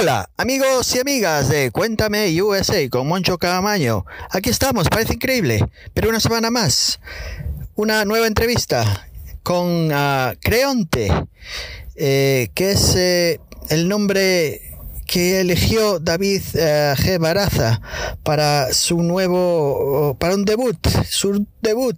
[0.00, 4.06] Hola, amigos y amigas de Cuéntame USA con Moncho Camaño.
[4.30, 7.00] Aquí estamos, parece increíble, pero una semana más.
[7.74, 9.08] Una nueva entrevista
[9.42, 11.08] con ah, Creonte,
[11.96, 13.40] eh, que es eh,
[13.70, 14.67] el nombre
[15.08, 17.18] que eligió David eh, G.
[17.18, 17.80] Baraza
[18.24, 20.76] para su nuevo, para un debut,
[21.08, 21.96] su debut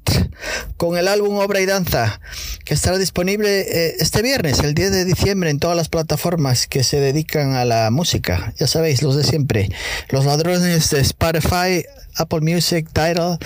[0.76, 2.20] con el álbum Obra y Danza,
[2.64, 6.84] que estará disponible eh, este viernes, el 10 de diciembre, en todas las plataformas que
[6.84, 8.54] se dedican a la música.
[8.58, 9.70] Ya sabéis, los de siempre,
[10.10, 11.84] los ladrones de Spotify,
[12.14, 13.38] Apple Music, Tidal,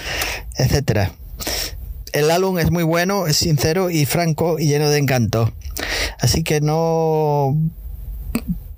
[0.58, 1.12] etcétera.
[2.12, 5.54] El álbum es muy bueno, es sincero y franco y lleno de encanto.
[6.20, 7.56] Así que no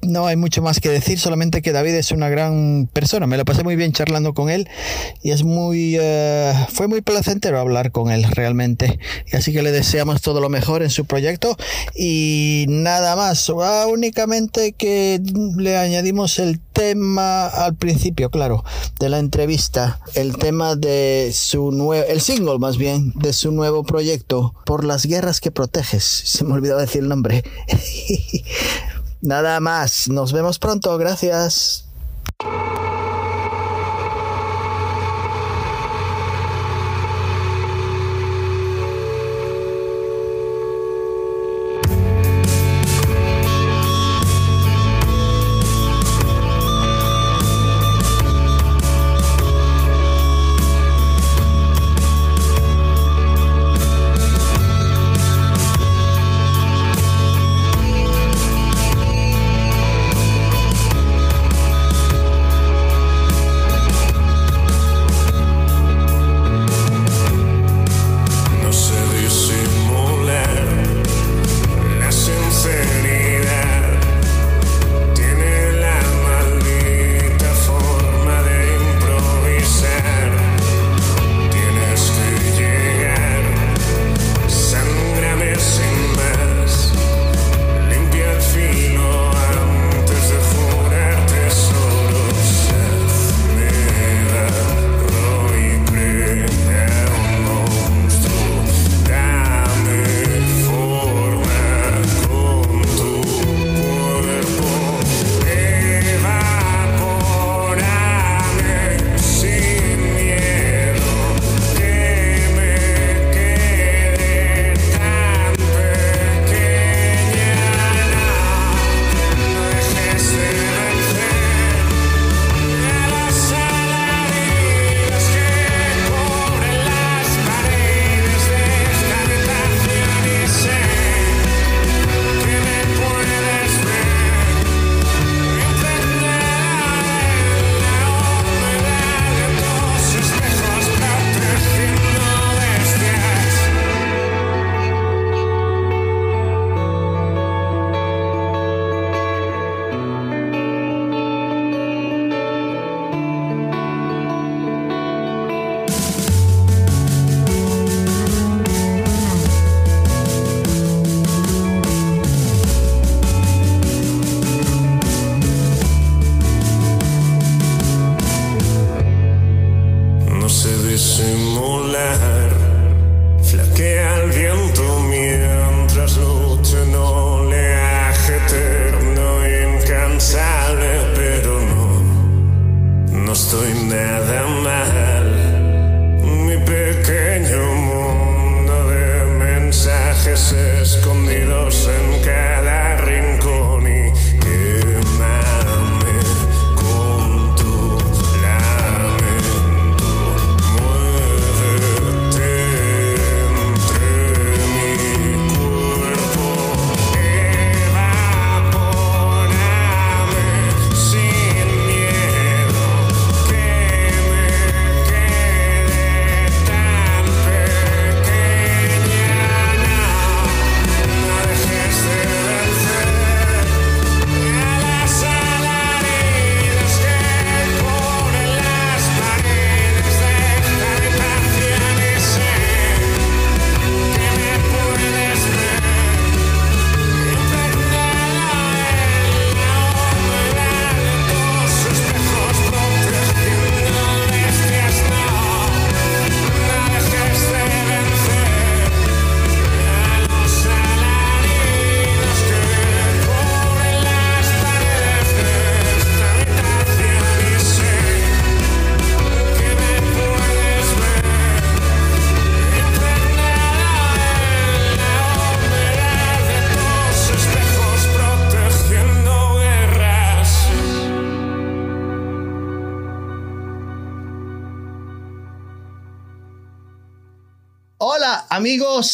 [0.07, 3.27] no hay mucho más que decir, solamente que David es una gran persona.
[3.27, 4.69] Me lo pasé muy bien charlando con él
[5.23, 8.99] y es muy, eh, fue muy placentero hablar con él realmente.
[9.33, 11.57] Y así que le deseamos todo lo mejor en su proyecto
[11.95, 13.51] y nada más.
[13.63, 15.21] Ah, únicamente que
[15.57, 18.65] le añadimos el tema al principio, claro,
[19.01, 23.85] de la entrevista, el tema de su nuevo, el single más bien, de su nuevo
[23.85, 26.05] proyecto, Por las guerras que proteges.
[26.05, 27.45] Se me olvidó decir el nombre.
[29.23, 31.85] Nada más, nos vemos pronto, gracias.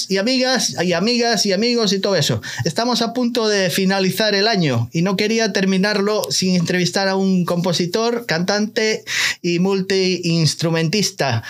[0.08, 2.40] Y amigas y amigas y amigos y todo eso.
[2.64, 7.44] Estamos a punto de finalizar el año y no quería terminarlo sin entrevistar a un
[7.44, 9.04] compositor, cantante
[9.42, 11.42] y multiinstrumentista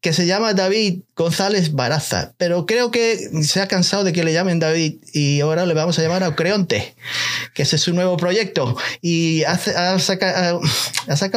[0.00, 4.32] que se llama David González Baraza, pero creo que se ha cansado de que le
[4.32, 6.94] llamen David y ahora le vamos a llamar a Creonte,
[7.52, 8.76] que ese es su nuevo proyecto.
[9.02, 10.62] Y hace, ha, sacado,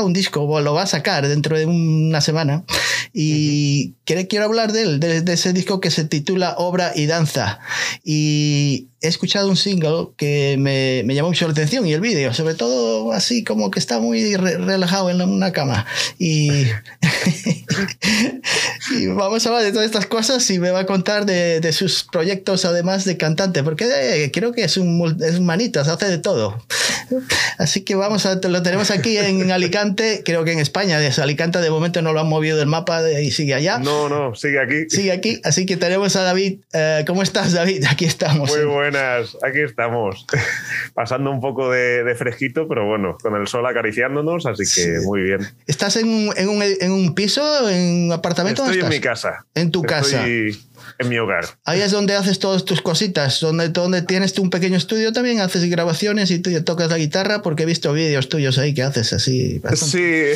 [0.06, 2.64] un disco, o lo va a sacar dentro de una semana.
[3.12, 7.60] Y quiero hablar de él, de, ese disco que se titula Obra y Danza.
[8.04, 12.34] Y he escuchado un single que me, me llamó mucho la atención y el vídeo,
[12.34, 15.86] sobre todo así como que está muy relajado en una cama
[16.18, 16.50] y,
[18.96, 21.74] y vamos a hablar de todas estas cosas y me va a contar de, de
[21.74, 26.06] sus proyectos además de cantante, porque eh, creo que es un, es un manitas, hace
[26.06, 26.64] de todo.
[27.58, 31.60] Así que vamos a, lo tenemos aquí en Alicante, creo que en España, desde Alicante
[31.60, 33.80] de momento no lo han movido del mapa y sigue allá.
[33.80, 34.90] No, no, sigue aquí.
[34.90, 36.60] Sigue aquí, así que tenemos a David.
[36.74, 37.86] Eh, ¿Cómo estás, David?
[37.90, 38.50] Aquí estamos.
[38.50, 40.26] Muy buenas, aquí estamos.
[40.94, 45.24] Pasando un poco de, de, fresquito, pero bueno, con el sol acariciándonos, así que muy
[45.24, 45.40] bien.
[45.66, 48.64] ¿Estás en un, en un, en un piso, en un apartamento?
[48.64, 49.46] Estoy en mi casa.
[49.56, 50.26] En tu casa.
[50.26, 51.46] En mi hogar.
[51.66, 55.68] Ahí es donde haces todas tus cositas, donde, donde tienes un pequeño estudio también, haces
[55.70, 59.62] grabaciones y tú tocas la guitarra, porque he visto vídeos tuyos ahí que haces así.
[59.74, 60.34] Sí.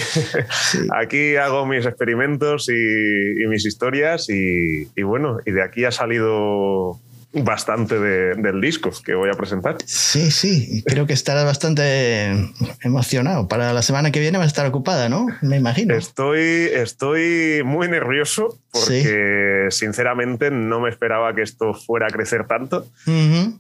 [0.96, 7.00] aquí hago mis experimentos y, mis historias y, y bueno, y de aquí ha salido
[7.34, 9.78] bastante del disco que voy a presentar.
[9.86, 12.32] Sí, sí, creo que estarás bastante
[12.82, 13.48] emocionado.
[13.48, 15.28] Para la semana que viene va a estar ocupada, ¿no?
[15.42, 15.96] Me imagino.
[15.96, 22.88] Estoy, estoy muy nervioso porque sinceramente no me esperaba que esto fuera a crecer tanto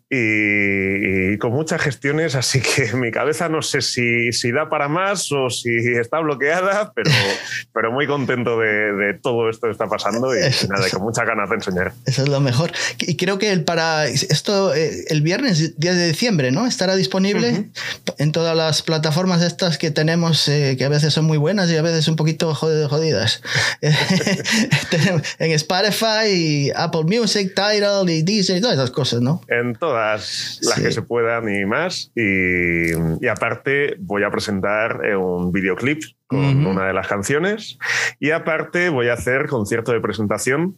[0.09, 5.31] y, con muchas gestiones, así que mi cabeza no sé si, si da para más
[5.31, 7.11] o si está bloqueada, pero,
[7.73, 10.39] pero muy contento de, todo esto que está pasando y,
[10.69, 11.93] nada, con muchas ganas de enseñar.
[12.05, 12.71] Eso es lo mejor.
[12.99, 16.65] Y creo que el para esto eh, el viernes 10 de diciembre, ¿no?
[16.65, 17.69] Estará disponible
[18.17, 21.77] en todas las plataformas estas que tenemos, eh, que a veces son muy buenas y
[21.77, 23.41] a veces un poquito jodidas.
[25.39, 29.41] en Spotify, Apple Music, Tidal y Deezer y todas esas cosas, ¿no?
[29.47, 32.11] En todas las que se puedan y más.
[32.15, 37.77] Y, y aparte voy a presentar eh, un videoclip con una de las canciones.
[38.19, 40.77] Y aparte voy a hacer concierto de presentación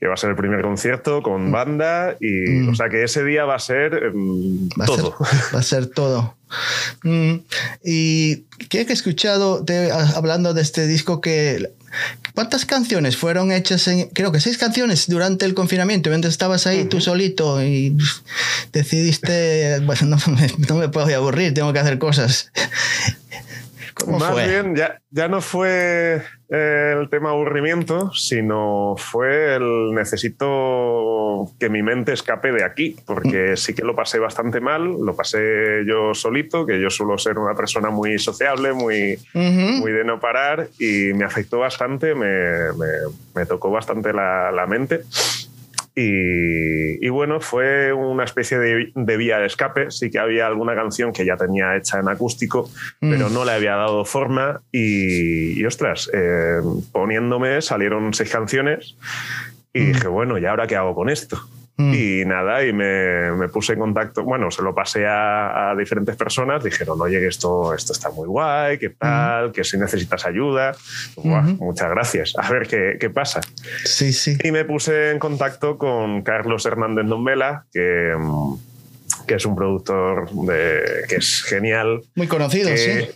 [0.00, 1.52] que va a ser el primer concierto con mm.
[1.52, 2.68] banda y mm.
[2.70, 5.16] o sea que ese día va a ser em, todo.
[5.54, 6.36] va a ser todo.
[7.02, 7.36] Mm.
[7.84, 8.36] Y
[8.68, 9.64] que he escuchado
[10.14, 11.70] hablando de este disco que
[12.34, 16.84] ¿Cuántas canciones fueron hechas en, creo que seis canciones durante el confinamiento, mientras estabas ahí
[16.86, 17.96] tú solito y
[18.72, 22.50] decidiste, bueno, no me, no me puedo aburrir, tengo que hacer cosas?
[24.06, 31.82] Más bien, ya, ya no fue el tema aburrimiento, sino fue el necesito que mi
[31.82, 33.56] mente escape de aquí, porque mm.
[33.56, 37.54] sí que lo pasé bastante mal, lo pasé yo solito, que yo suelo ser una
[37.54, 42.86] persona muy sociable, muy, muy de no parar, y me afectó bastante, me, me,
[43.34, 45.02] me tocó bastante la, la mente.
[45.96, 49.90] Y, bueno, fue una especie de, vía de escape.
[49.90, 52.68] Sí que había alguna canción que ya tenía hecha en acústico,
[53.00, 53.10] mm.
[53.10, 54.60] pero no le había dado forma.
[54.72, 56.60] Y, ostras, eh,
[56.92, 58.96] poniéndome salieron seis canciones
[59.72, 59.92] y mm.
[59.92, 61.38] dije, bueno, ¿y ahora qué hago con esto?
[61.76, 61.94] Mm.
[61.94, 66.14] Y nada, y me, me, puse en contacto, bueno, se lo pasé a, a, diferentes
[66.14, 68.96] personas, dijeron, oye, esto, esto está muy guay, ¿qué mm.
[68.96, 69.52] tal?
[69.52, 70.76] Que si necesitas ayuda,
[71.16, 73.40] muchas gracias, a ver qué, qué, pasa.
[73.84, 74.38] Sí, sí.
[74.44, 78.14] Y me puse en contacto con Carlos Hernández Nombela, que,
[79.26, 82.02] que es un productor de, que es genial.
[82.14, 83.08] Muy conocido, sí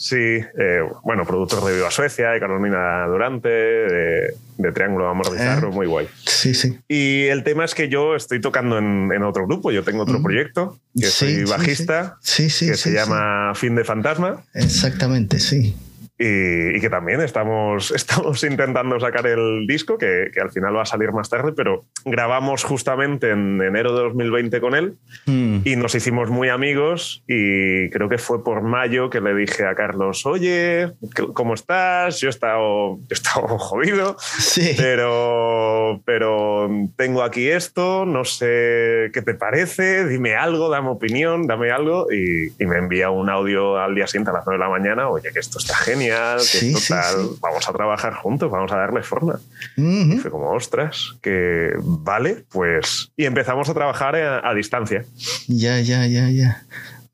[0.00, 5.72] Sí, eh, bueno, productos de Viva Suecia, de Carolina Durante, de, Triángulo Amor Bizarro, eh,
[5.72, 6.08] muy guay.
[6.24, 6.78] Sí, sí.
[6.88, 10.22] Y el tema es que yo estoy tocando en, otro grupo, yo tengo otro mm.
[10.22, 12.68] proyecto, que soy bajista, sí, sí.
[12.68, 14.42] que se llama Fin de Fantasma.
[14.54, 15.76] Exactamente, sí
[16.22, 20.86] y, que también estamos, estamos intentando sacar el disco, que, que, al final va a
[20.86, 24.96] salir más tarde, pero grabamos justamente en enero de 2020 con él
[25.26, 25.60] mm.
[25.64, 29.74] y nos hicimos muy amigos y creo que fue por mayo que le dije a
[29.74, 30.92] Carlos, oye,
[31.32, 32.20] ¿cómo estás?
[32.20, 34.74] Yo he estado, he estado jodido, sí.
[34.76, 41.70] pero, pero tengo aquí esto, no sé qué te parece, dime algo, dame opinión, dame
[41.70, 44.70] algo y, y me envía un audio al día siguiente a las 9 de la
[44.70, 46.09] mañana, oye, que esto está genial
[46.52, 49.40] que total, vamos a trabajar juntos, vamos a darle forma.
[49.76, 53.10] Y fue como, ostras, que vale, pues.
[53.16, 55.04] Y empezamos a trabajar a, distancia.
[55.46, 56.62] Ya, ya, ya, ya.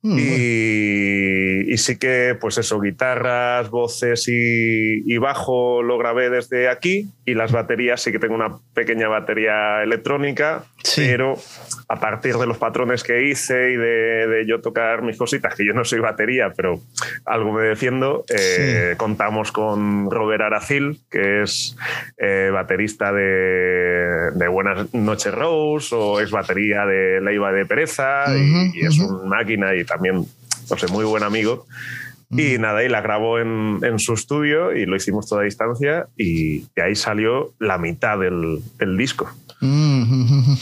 [0.07, 0.19] Mm,
[1.69, 7.11] y, sí que, pues eso, guitarras, voces y, bajo lo grabé desde aquí.
[7.25, 11.35] Y las baterías sí que tengo una pequeña batería electrónica, pero
[11.89, 15.73] a partir de los patrones que hice y de, yo tocar mis cositas, que yo
[15.73, 16.81] no soy batería, pero
[17.25, 21.77] algo me defiendo, eh, contamos con Robert Aracil, que es
[22.19, 28.99] eh, baterista de, Buenas Noches Rose o es batería de Leiva de Pereza y, es
[28.99, 30.27] una máquina y también,
[30.71, 31.67] no sé, muy buen amigo.
[32.31, 36.63] Y nada, y la grabó en, su estudio y lo hicimos toda a distancia y
[36.75, 38.63] de ahí salió la mitad del,
[38.97, 39.33] disco.
[39.61, 40.59] muy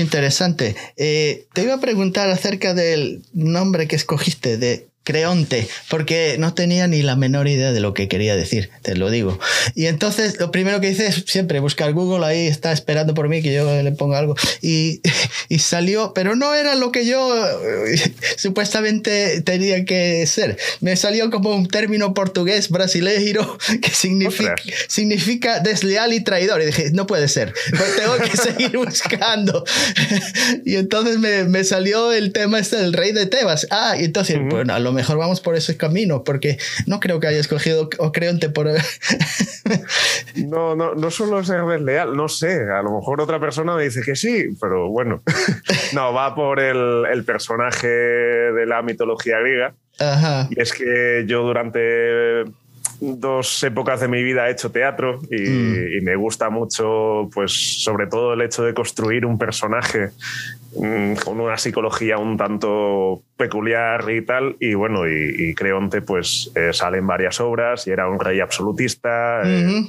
[0.00, 0.76] interesante.
[0.96, 6.86] Eh, te iba a preguntar acerca del nombre que escogiste de Creonte, porque no tenía
[6.86, 9.40] ni la menor idea de lo que quería decir, te lo digo.
[9.74, 13.40] Y entonces lo primero que hice es siempre buscar Google, ahí está esperando por mí
[13.40, 14.36] que yo le ponga algo.
[14.60, 15.00] Y,
[15.48, 17.34] y salió, pero no era lo que yo
[17.86, 20.58] eh, supuestamente tenía que ser.
[20.82, 24.56] Me salió como un término portugués brasileiro que significa,
[24.88, 26.60] significa desleal y traidor.
[26.60, 29.64] Y dije, no puede ser, pues tengo que seguir buscando.
[30.66, 33.66] y entonces me, me, salió el tema este del rey de Tebas.
[33.70, 37.28] Ah, y entonces, bueno, a lo mejor vamos por ese camino, porque no creo que
[37.28, 38.66] haya escogido Ocreonte por...
[40.34, 44.02] no, no, no solo ser desleal, no sé, a lo mejor otra persona me dice
[44.02, 45.22] que sí, pero bueno,
[45.94, 49.74] no, va por el, el personaje de la mitología griega.
[50.00, 50.48] Ajá.
[50.50, 52.44] Y es que yo durante
[53.00, 55.98] dos épocas de mi vida he hecho teatro y, mm.
[55.98, 57.52] y, me gusta mucho, pues
[57.84, 60.10] sobre todo el hecho de construir un personaje
[61.24, 64.56] con una psicología un tanto peculiar y tal.
[64.60, 69.42] Y bueno, y, Creonte pues eh, sale en varias obras y era un rey absolutista.
[69.44, 69.84] Eh,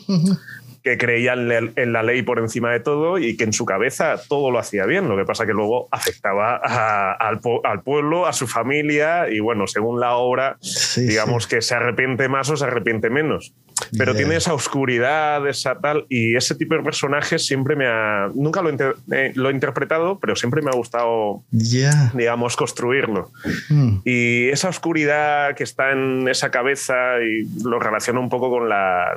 [0.83, 4.49] que creía en la ley por encima de todo y que en su cabeza todo
[4.49, 5.09] lo hacía bien.
[5.09, 7.39] Lo que pasa que luego afectaba al,
[7.83, 10.57] pueblo, a su familia y bueno, según la obra,
[10.95, 13.53] digamos que se arrepiente más o se arrepiente menos.
[13.97, 18.29] Pero tiene esa oscuridad, esa tal, y ese tipo de personajes siempre me ha...
[18.33, 23.31] Nunca lo, eh, lo he interpretado, pero siempre me ha gustado, digamos, construirlo.
[23.69, 23.97] Hmm.
[24.05, 29.13] Y esa oscuridad que está en esa cabeza y lo relaciona un poco con la,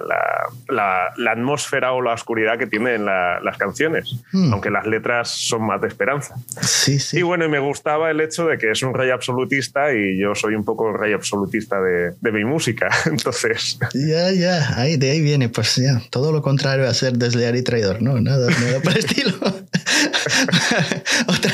[0.69, 4.53] la, la atmósfera atmósfera o la oscuridad que tienen las canciones, hmm.
[4.53, 6.35] aunque las letras son más de esperanza.
[6.61, 7.19] Sí, sí.
[7.19, 10.35] Y bueno, y me gustaba el hecho de que es un rey absolutista y yo
[10.35, 13.79] soy un poco el rey absolutista de, de mi música, entonces...
[13.93, 17.63] Ya, ya, ahí, de ahí viene, pues ya, todo lo contrario a ser desleal y
[17.63, 18.21] traidor, ¿no?
[18.21, 19.35] Nada, nada por el estilo.
[21.27, 21.53] Otra,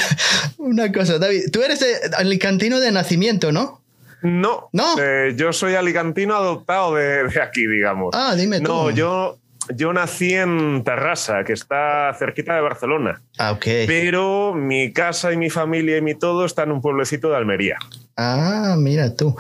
[0.59, 1.85] una cosa, David, tú eres
[2.17, 3.81] alicantino de nacimiento, ¿no?
[4.23, 4.97] No, no.
[5.01, 8.11] Eh, yo soy alicantino adoptado de, de, aquí, digamos.
[8.15, 8.67] Ah, dime tú.
[8.67, 9.39] No, yo,
[9.75, 13.23] yo nací en Terrassa, que está cerquita de Barcelona.
[13.39, 13.65] Ah, ok.
[13.87, 17.79] Pero mi casa y mi familia y mi todo está en un pueblecito de Almería.
[18.21, 19.37] Ah, mira tú.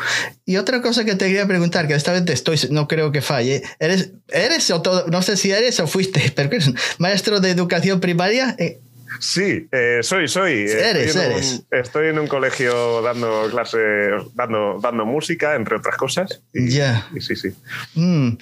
[0.47, 3.20] Y otra cosa que te quería preguntar, que esta vez te estoy, no creo que
[3.20, 3.64] falle.
[3.80, 6.56] ¿Eres, eres o todo, no sé si eres o fuiste, pero
[6.99, 8.54] maestro de educación primaria?
[8.58, 8.78] Eh,
[9.20, 10.52] Sí, eh, soy, soy.
[10.52, 11.52] Eres, estoy, en eres.
[11.52, 16.40] Un, estoy en un colegio dando clases, dando, dando música, entre otras cosas.
[16.52, 17.08] ya.
[17.18, 17.49] sí, sí.
[17.94, 18.37] Mm,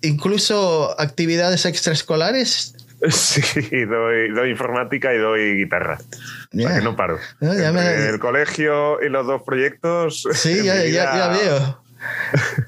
[0.00, 2.74] incluso actividades extraescolares.
[3.10, 5.98] Sí, doy, doy, informática y doy guitarra.
[6.52, 6.78] Yeah.
[6.78, 7.18] que no paro.
[7.40, 10.28] El colegio y los dos proyectos.
[10.32, 11.81] Sí, ya, ya, veo.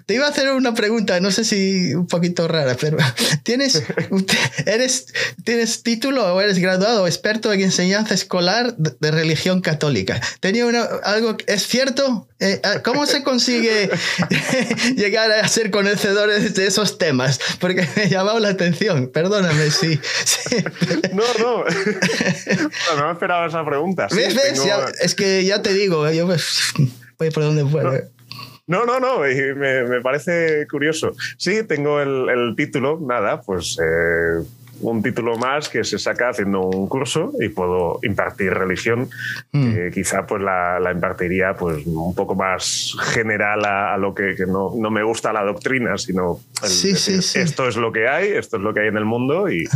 [0.07, 2.99] Te iba a hacer una pregunta, no sé si un poquito rara, pero
[3.43, 3.83] ¿tienes,
[4.67, 5.07] eres,
[5.45, 10.21] ¿tienes título o eres graduado experto en enseñanza escolar de religión católica?
[10.41, 12.29] Tenía una, algo, ¿es cierto?
[12.41, 13.91] Eh, ah, ¿Cómo se consigue
[14.97, 17.41] llegar a ser conocedores de esos temas?
[17.59, 19.99] Porque me ha llamado la atención, perdóname si...
[21.13, 21.65] no, no,
[22.97, 24.09] no, me esperaba esa pregunta.
[24.11, 24.37] ¿Ves,
[25.01, 26.73] es que ya te digo, yo pues,
[27.19, 27.93] voy por donde puedo.
[27.93, 27.99] No,
[28.87, 31.13] no, no, me, me parece curioso.
[31.37, 34.43] Sí, tengo el, el título, nada, pues eh,
[34.81, 39.09] un título más que se saca haciendo un curso y puedo impartir religión.
[39.53, 39.91] Mm.
[39.93, 44.73] quizá pues la, la, impartiría pues un poco más general a, lo que, que no,
[44.77, 47.39] no, me gusta la doctrina, sino sí, sí, sí.
[47.39, 49.69] esto es lo que hay, esto es lo que hay en el mundo y,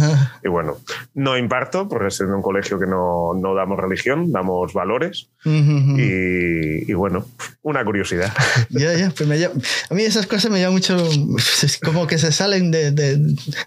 [0.43, 0.79] y bueno,
[1.15, 6.91] no imparto porque es en un colegio que no, no damos religión, damos valores y,
[6.91, 7.27] y, bueno,
[7.63, 8.33] una curiosidad.
[8.71, 10.97] Ya, ya, pues me a mí esas cosas me llaman mucho,
[11.85, 13.19] como que se salen de, de,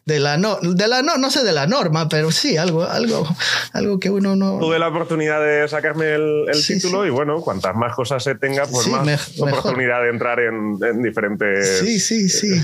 [0.06, 3.28] de la no, de la no, no sé de la norma, pero sí, algo, algo,
[3.74, 4.60] algo que uno no.
[4.60, 8.88] Tuve la oportunidad de sacarme el, título y bueno, cuantas más cosas se tenga, pues
[8.88, 11.80] más oportunidad de entrar en, diferentes.
[11.80, 12.62] Sí, sí, sí.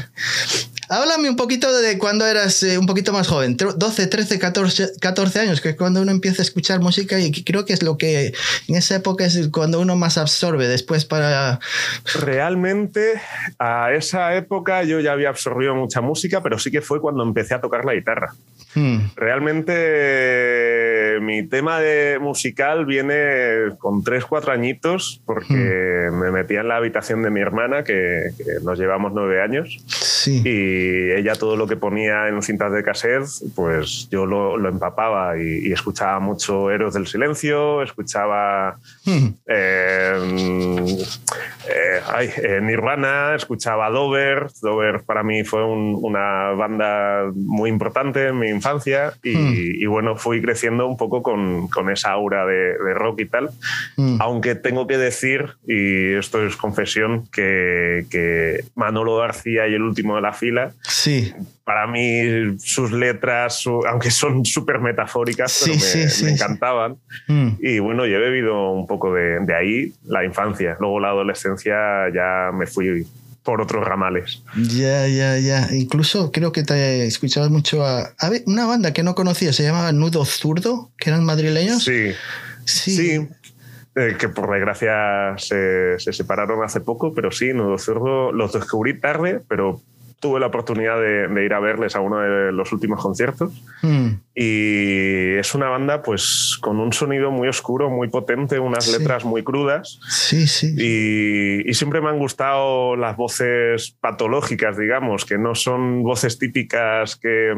[0.90, 5.40] Háblame un poquito de cuando eras eh, un poquito más joven, 12, 13, 14, 14
[5.40, 8.34] años, que es cuando uno empieza a escuchar música y creo que es lo que
[8.68, 11.60] en esa época es cuando uno más absorbe después para...
[12.16, 13.22] Realmente
[13.60, 17.54] a esa época yo ya había absorbido mucha música, pero sí que fue cuando empecé
[17.54, 18.34] a tocar la guitarra.
[18.78, 19.10] Hmm.
[19.16, 26.14] Realmente mi tema de musical viene con 3, 4 añitos porque hmm.
[26.14, 28.30] me metía en la habitación de mi hermana, que,
[28.64, 29.84] nos llevamos 9 años.
[29.88, 30.44] Sí.
[30.46, 35.72] Y ella todo lo que ponía en cintas de cassette, pues yo lo, empapaba y,
[35.72, 39.28] escuchaba mucho Héroes del Silencio, escuchaba hmm.
[39.48, 40.98] eh,
[41.68, 42.00] eh,
[42.44, 44.50] eh, Nirvana, escuchaba Dover.
[44.62, 48.67] Dover para mí fue una banda muy importante en mi infancia
[49.24, 53.50] y, bueno, fui creciendo un poco con, esa aura de, rock y tal.
[53.96, 54.18] Hmm.
[54.20, 60.16] Aunque tengo que decir, y esto es confesión, que, que Manolo García y el último
[60.16, 61.34] de la fila Sí.
[61.64, 65.68] Para mí sus letras, aunque son súper metafóricas,
[66.24, 66.98] me, encantaban.
[67.28, 67.50] Mm.
[67.60, 70.78] Y bueno, yo he vivido un poco de, ahí la infancia.
[70.80, 71.76] Luego la adolescencia
[72.14, 73.06] ya me fui
[73.48, 74.44] por otros ramales.
[74.58, 75.70] Ya, ya, ya.
[75.74, 78.14] Incluso creo que te escuchabas mucho a,
[78.46, 81.82] una banda que no conocía, se llamaba Nudo Zurdo, que eran madrileños.
[81.82, 82.12] Sí.
[82.66, 83.26] Sí.
[83.96, 89.00] Eh, que por desgracia se, se, separaron hace poco, pero sí, Nudo Zurdo los descubrí
[89.00, 89.82] tarde, pero
[90.20, 93.54] tuve la oportunidad de, ir a verles a uno de los últimos conciertos.
[93.82, 94.16] Hmm.
[94.40, 99.44] Y es una banda pues con un sonido muy oscuro, muy potente, unas letras muy
[99.44, 100.00] crudas.
[100.08, 100.76] Sí, sí.
[100.78, 107.56] Y, siempre me han gustado las voces patológicas, digamos, que no son voces típicas que,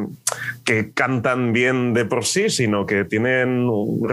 [0.64, 4.08] que cantan bien de por sí, sino que tienen un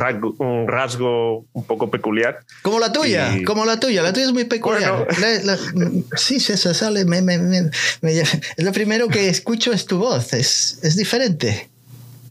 [0.66, 2.40] rasgo un, poco peculiar.
[2.62, 4.02] Como la tuya, como la tuya.
[4.02, 5.06] La tuya es muy peculiar.
[6.16, 7.70] sí, se sale, me, me, me,
[8.02, 11.68] es lo primero que escucho es tu voz, es, es diferente.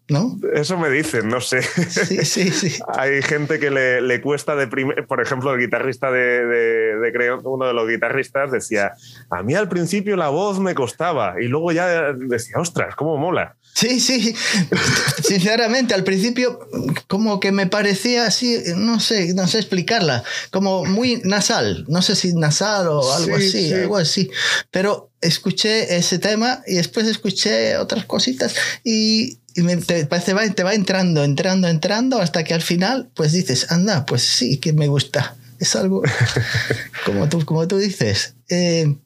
[0.07, 0.37] ¿No?
[0.53, 1.63] Eso me dicen, no sé.
[1.63, 2.79] Sí, sí, sí.
[2.97, 7.65] Hay gente que le, le cuesta de Por ejemplo, el guitarrista de, de, creo, uno
[7.65, 8.93] de los guitarristas decía,
[9.31, 13.55] a mí al principio la voz me costaba y luego ya decía, ostras, cómo mola.
[13.73, 14.35] Sí, sí.
[15.23, 16.59] Sinceramente, al principio
[17.07, 22.15] como que me parecía así, no sé, no sé explicarla, como muy nasal, no sé
[22.15, 24.29] si nasal o algo así, algo así.
[24.69, 30.73] Pero escuché ese tema y después escuché otras cositas y, me, te, va, te va
[30.73, 35.35] entrando, entrando, entrando hasta que al final pues dices, anda, pues sí que me gusta.
[35.59, 36.03] Es algo
[37.05, 38.35] como tú, como tú dices.
[38.49, 38.97] Eh,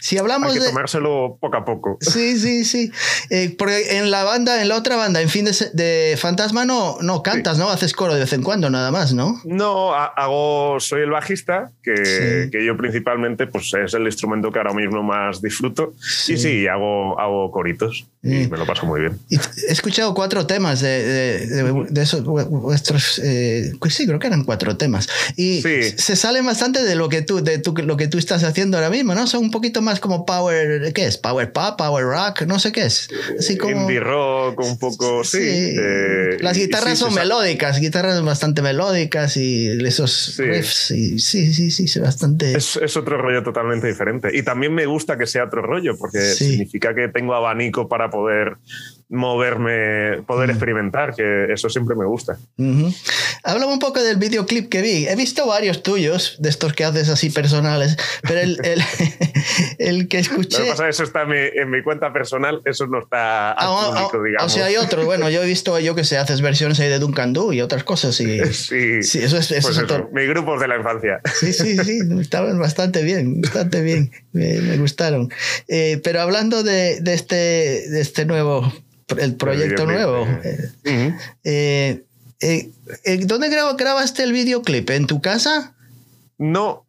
[0.00, 1.98] si hablamos Hay que tomárselo poco a poco.
[2.00, 2.90] Sí, sí, sí.
[3.30, 7.22] Eh, porque en la banda, en la otra banda, en fin de, Fantasma, no, no
[7.22, 7.70] cantas, ¿no?
[7.70, 9.40] Haces coro de vez en cuando, nada más, ¿no?
[9.44, 14.74] No, hago, soy el bajista, que, que yo principalmente pues, es el instrumento que ahora
[14.74, 15.94] mismo más disfruto.
[16.28, 19.18] Y sí, hago, hago coritos y me lo paso muy bien.
[19.30, 21.46] he escuchado cuatro temas de,
[21.90, 23.20] de, esos vuestros.
[23.22, 25.08] Eh, pues sí, creo que eran cuatro temas.
[25.36, 28.88] Y se sale bastante de lo que tú, de lo que tú estás haciendo ahora
[28.88, 29.26] mismo, ¿no?
[29.26, 30.92] Son un poquito más como power.
[30.92, 31.16] ¿Qué es?
[31.16, 33.08] Power pop, power rock, no sé qué es.
[33.38, 33.80] Así como.
[33.80, 35.24] Indie rock, un poco.
[35.24, 35.38] Sí.
[35.40, 40.90] Eh, Las guitarras son melódicas, guitarras bastante melódicas y esos riffs.
[40.90, 42.54] Y, sí, sí, sí, es bastante.
[42.54, 44.36] Es, es, otro rollo totalmente diferente.
[44.36, 48.58] Y también me gusta que sea otro rollo, porque significa que tengo abanico para poder
[49.08, 52.38] moverme, poder experimentar, que eso siempre me gusta.
[53.42, 55.06] Habla un poco del videoclip que vi.
[55.06, 58.58] He visto varios tuyos, de estos que haces así personales, pero el,
[59.78, 60.58] el, que escuché...
[60.58, 64.10] Lo que pasa eso está en mi, cuenta personal, eso no está ah, ah, público,
[64.14, 64.52] ah, digamos.
[64.52, 65.04] O sea, hay otros.
[65.14, 67.84] Bueno, yo he visto, yo que sé, haces versiones ahí de Duncan Du y otras
[67.84, 68.18] cosas.
[68.20, 71.20] Y, sí, sí, eso es, eso pues Mi grupo de la infancia.
[71.34, 75.28] Sí, sí, sí, estaban bastante bien, bastante bien, me, gustaron.
[75.68, 78.72] Eh, pero hablando de, de, este, de este nuevo
[79.18, 80.26] el proyecto nuevo.
[80.84, 82.00] Eh,
[82.40, 82.70] eh,
[83.04, 84.90] eh, ¿Dónde grabaste el videoclip?
[84.90, 85.74] ¿En tu casa?
[86.38, 86.84] No,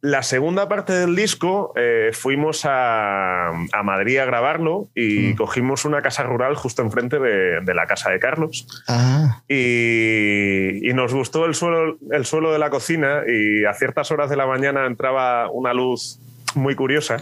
[0.00, 1.74] la segunda parte del disco
[2.12, 3.50] fuimos a,
[3.82, 5.36] Madrid a grabarlo y mm.
[5.36, 8.66] cogimos una casa rural justo enfrente de, la casa de Carlos.
[8.86, 9.42] Ah.
[9.48, 14.30] Y, y, nos gustó el suelo, el suelo de la cocina y a ciertas horas
[14.30, 16.20] de la mañana entraba una luz
[16.56, 17.18] muy curiosa.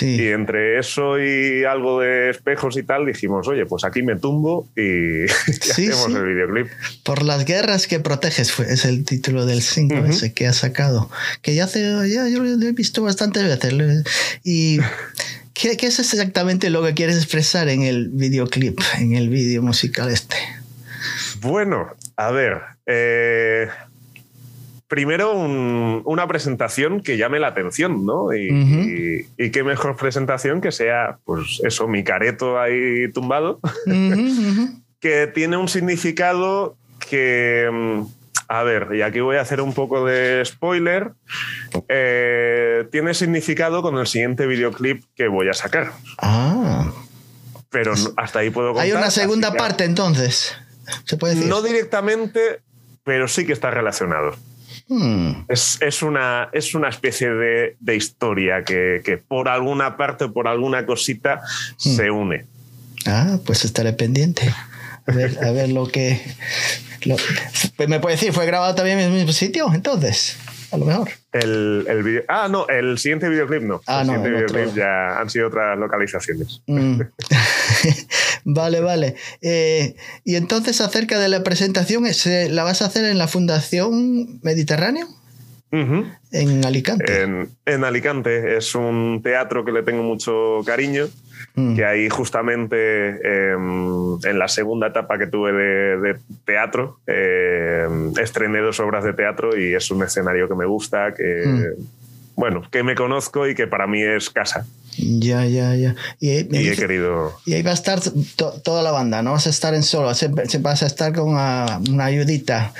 [0.00, 4.68] Y entre eso y algo de espejos y tal, dijimos, oye, pues aquí me tumbo
[4.76, 6.68] y, hacemos el videoclip.
[7.04, 11.10] Por las guerras que proteges fue, es el título del single ese que ha sacado.
[11.42, 14.04] Que ya hace, ya yo lo he visto bastantes veces.
[14.44, 14.78] Y
[15.54, 20.10] ¿qué, ¿qué, es exactamente lo que quieres expresar en el videoclip, en el video musical
[20.10, 20.36] este?
[21.40, 22.60] Bueno, a ver.
[22.86, 23.68] Eh,
[24.88, 28.34] primero una presentación que llame la atención, ¿no?
[28.34, 33.60] Y, qué mejor presentación que sea, pues eso, mi careto ahí tumbado,
[35.00, 38.02] que tiene un significado que, mm,
[38.48, 41.12] a ver, y aquí voy a hacer un poco de spoiler,
[41.88, 45.92] eh, tiene significado con el siguiente videoclip que voy a sacar.
[46.22, 46.90] Ah.
[47.70, 48.84] Pero hasta ahí puedo contar.
[48.86, 50.56] Hay una segunda parte entonces.
[51.04, 51.50] ¿Se puede decir?
[51.50, 52.62] No directamente,
[53.04, 54.34] pero sí que está relacionado.
[54.88, 55.44] Hmm.
[55.48, 61.42] Es, una, es una especie de, historia que, por alguna parte o por alguna cosita
[61.84, 61.96] hmm.
[61.96, 62.46] se une.
[63.06, 64.52] Ah, pues estaré pendiente.
[65.06, 66.20] A ver, a ver lo que.
[67.76, 69.72] Pues ¿Me puede decir, fue grabado también en el mismo sitio?
[69.72, 70.36] Entonces,
[70.70, 71.10] a lo mejor.
[71.32, 73.80] El, el video, ah, no, el siguiente videoclip no.
[73.86, 76.62] Ah, el no, siguiente videoclip ya han sido otras localizaciones.
[76.66, 77.00] Mm.
[78.48, 79.14] vale, vale.
[79.40, 82.04] Eh, y entonces, acerca de la presentación,
[82.50, 85.06] ¿la vas a hacer en la Fundación Mediterráneo?
[85.70, 87.22] En Alicante.
[87.22, 88.56] En, en, Alicante.
[88.56, 91.08] Es un teatro que le tengo mucho cariño.
[91.54, 91.76] Mm.
[91.76, 98.78] Que ahí justamente em, en la segunda etapa que tuve de, teatro, em, estrené dos
[98.80, 101.82] obras de teatro y es un escenario que me gusta, que, mm.
[102.36, 104.66] bueno, que me conozco y que para mí es casa.
[104.98, 105.94] Ya, ya, ya.
[106.18, 107.32] Y, he querido.
[107.46, 108.00] Y ahí va a estar
[108.64, 112.72] toda la banda, no vas a estar en solo, vas a estar con una, ayudita.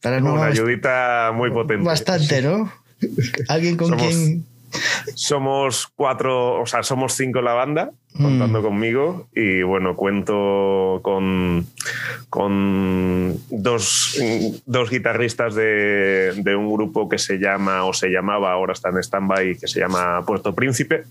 [0.00, 1.84] Para no una ayudita muy potente.
[1.84, 2.72] Bastante, ¿no?
[3.48, 4.46] Alguien con quien.
[5.14, 8.62] Somos cuatro, o sea, somos cinco la banda, contando mm.
[8.62, 11.66] conmigo, y bueno, cuento con,
[12.28, 14.20] con dos,
[14.66, 18.98] dos guitarristas de, de, un grupo que se llama, o se llamaba, ahora está en
[18.98, 21.04] stand-by, que se llama Puerto Príncipe.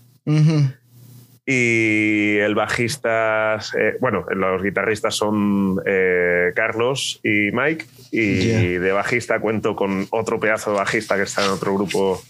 [1.48, 7.86] Y el bajista, eh, bueno, los guitarristas son eh, Carlos y Mike.
[8.10, 12.22] Y de bajista cuento con otro pedazo de bajista que está en otro grupo.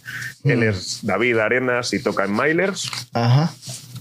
[0.45, 0.63] Él mm.
[0.65, 2.91] es David Arenas y toca en Milers.
[3.15, 3.53] Ajá.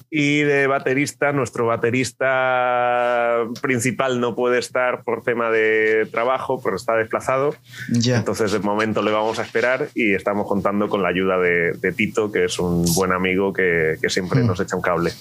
[0.09, 6.95] Y de baterista, nuestro baterista principal no puede estar por tema de trabajo, pero está
[6.95, 7.55] desplazado.
[7.89, 12.31] Entonces, de momento le vamos a esperar y estamos contando con la ayuda de, Tito,
[12.31, 14.47] que es un buen amigo que, siempre mm.
[14.47, 15.11] nos echa un cable.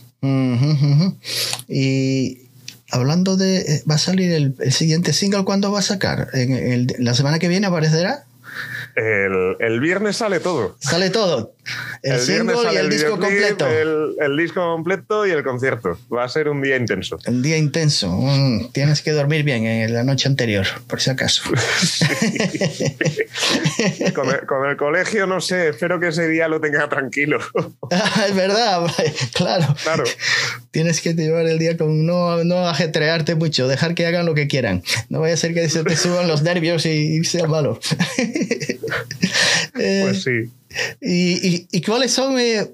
[1.69, 2.49] Y
[2.91, 3.59] hablando de.
[3.59, 5.45] Eh, ¿Va a salir el, siguiente single?
[5.45, 6.29] ¿Cuándo va a sacar?
[6.35, 8.25] ¿En ¿La semana que viene aparecerá?
[8.97, 10.77] El, viernes sale todo.
[10.79, 11.55] Sale todo.
[12.03, 13.67] El, single y el, disco completo.
[13.67, 15.99] El, disco completo y el concierto.
[16.15, 17.19] Va a ser un día intenso.
[17.27, 18.21] Un día intenso.
[18.73, 21.43] Tienes que dormir bien en la noche anterior, por si acaso.
[24.15, 27.39] con, el, colegio, no sé, espero que ese día lo tenga tranquilo.
[27.91, 28.87] Ah, es verdad,
[29.35, 29.67] claro.
[29.83, 30.05] Claro.
[30.71, 34.49] Tienes que llevar el día con no, no ajetrearte mucho, dejar que hagan lo que
[34.49, 34.83] quieran.
[35.09, 37.79] No vaya a ser que se te suban los nervios y sea malo.
[39.75, 40.51] pues sí.
[41.01, 42.71] ¿Y, cuáles son eh,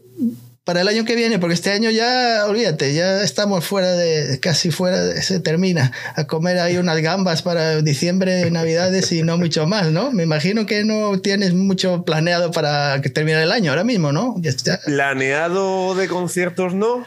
[0.64, 1.38] para el año que viene?
[1.38, 6.58] Porque este año ya, olvídate, ya estamos fuera de, casi fuera, se termina a comer
[6.58, 10.12] ahí unas gambas para diciembre, navidades y no mucho más, ¿no?
[10.12, 14.36] Me imagino que no tienes mucho planeado para que termine el año ahora mismo, ¿no?
[14.84, 17.06] Planeado de conciertos no.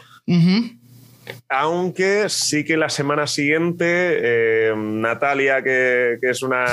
[1.49, 6.65] Aunque sí que la semana siguiente eh, Natalia, que, es, una,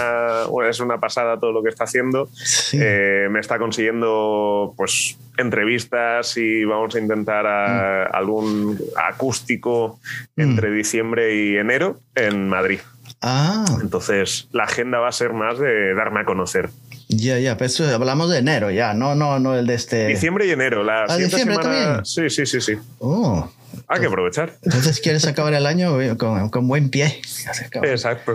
[0.69, 2.29] es una pasada todo lo que está haciendo,
[2.73, 8.15] eh, me está consiguiendo pues, entrevistas y vamos a intentar mm.
[8.15, 9.99] algún acústico
[10.37, 10.41] mm.
[10.41, 12.81] entre diciembre y enero en Madrid.
[13.23, 13.65] Ah.
[13.83, 16.71] Entonces la agenda va a ser más de darme a conocer.
[17.09, 20.07] Ya, ya, pero hablamos de enero ya, no, no, no el de este.
[20.07, 20.85] Diciembre y enero.
[20.85, 22.05] La ¿Ah, diciembre también?
[22.05, 22.75] Sí, sí, sí, sí.
[23.01, 23.51] Oh,
[23.89, 24.57] hay que aprovechar.
[24.63, 27.21] Entonces quieres acabar el año con, buen pie.
[27.83, 28.35] Exacto.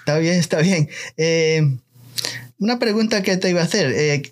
[0.00, 0.88] Está bien, está bien.
[1.16, 1.76] Eh,
[2.58, 3.92] una pregunta que te iba a hacer.
[3.92, 4.22] Eh,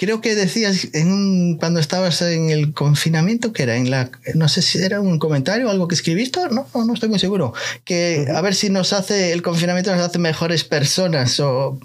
[0.00, 4.62] creo que decías en cuando estabas en el confinamiento, que era en la, no sé
[4.62, 7.52] si era un comentario o algo que escribiste, no, no estoy muy seguro,
[7.84, 11.78] que a ver si nos hace, el confinamiento nos hace mejores personas, o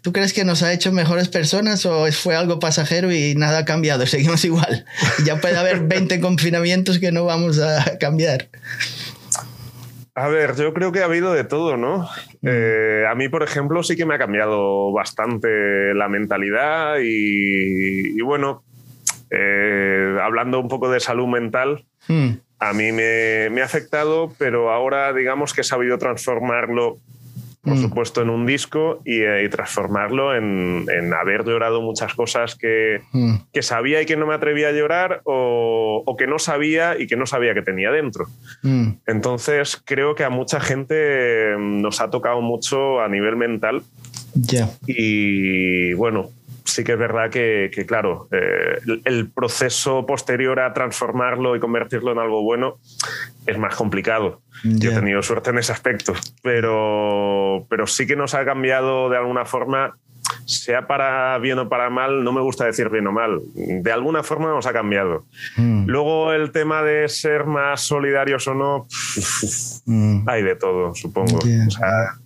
[0.00, 3.64] tú crees que nos ha hecho mejores personas o fue algo pasajero y nada ha
[3.64, 4.84] cambiado, seguimos igual.
[5.24, 8.48] Ya puede haber 20 confinamientos que no vamos a cambiar.
[10.18, 12.08] A ver, yo creo que ha habido de todo, ¿no?
[12.40, 12.48] Mm.
[12.48, 18.64] Eh, a mí, por ejemplo, sí que me ha cambiado bastante la mentalidad y, bueno,
[19.30, 22.30] eh, hablando un poco de salud mental, mm.
[22.60, 26.96] a mí me, me, ha afectado, pero ahora digamos que he sabido transformarlo
[27.66, 27.82] por mm.
[27.82, 33.34] supuesto, en un disco y, eh, transformarlo en, haber llorado muchas cosas que, mm.
[33.52, 37.16] que, sabía y que no me atrevía a llorar o, que no sabía y que
[37.16, 38.26] no sabía que tenía dentro.
[38.62, 38.90] Mm.
[39.06, 43.82] Entonces, creo que a mucha gente nos ha tocado mucho a nivel mental
[44.36, 44.70] Ya.
[44.86, 46.30] Y bueno,
[46.66, 52.18] sí que es verdad que, claro, eh, el proceso posterior a transformarlo y convertirlo en
[52.18, 52.78] algo bueno
[53.46, 54.42] es más complicado.
[54.64, 59.16] Yo he tenido suerte en ese aspecto, pero, pero sí que nos ha cambiado de
[59.16, 59.96] alguna forma
[60.44, 64.22] sea para bien o para mal, no me gusta decir bien o mal, de alguna
[64.22, 65.24] forma nos ha cambiado.
[65.56, 65.86] Mm.
[65.86, 68.86] Luego el tema de ser más solidarios o no,
[69.86, 70.28] mm.
[70.28, 71.38] hay de todo, supongo.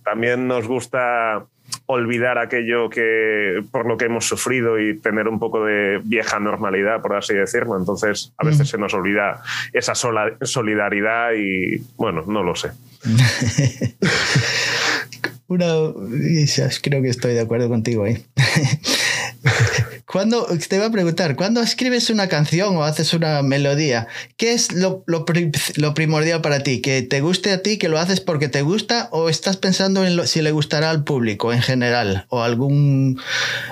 [0.03, 1.45] también nos gusta
[1.91, 7.01] olvidar aquello que por lo que hemos sufrido y tener un poco de vieja normalidad,
[7.01, 7.77] por así decirlo.
[7.77, 8.71] Entonces, a veces mm.
[8.71, 9.41] se nos olvida
[9.73, 12.71] esa solidaridad y, bueno, no lo sé.
[15.47, 15.65] Una,
[16.81, 18.23] creo que estoy de acuerdo contigo ahí.
[20.05, 24.71] Cuando, te iba a preguntar, cuando escribes una canción o haces una melodía, ¿qué es
[24.71, 26.81] lo, lo, primordial para ti?
[26.81, 30.27] ¿Que te guste a ti, que lo haces porque te gusta o estás pensando en
[30.27, 33.19] si le gustará al público en general o algún,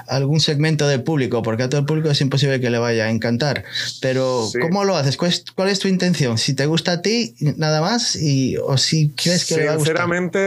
[0.08, 1.42] algún segmento del público?
[1.42, 3.64] Porque a todo el público es imposible que le vaya a encantar.
[4.02, 5.18] Pero ¿cómo lo haces?
[5.18, 6.38] ¿Cuál es, ¿Cuál es, tu intención?
[6.38, 9.76] ¿Si te gusta a ti nada más y, o si crees que le va a
[9.76, 9.96] gustar?
[9.96, 10.40] Sinceramente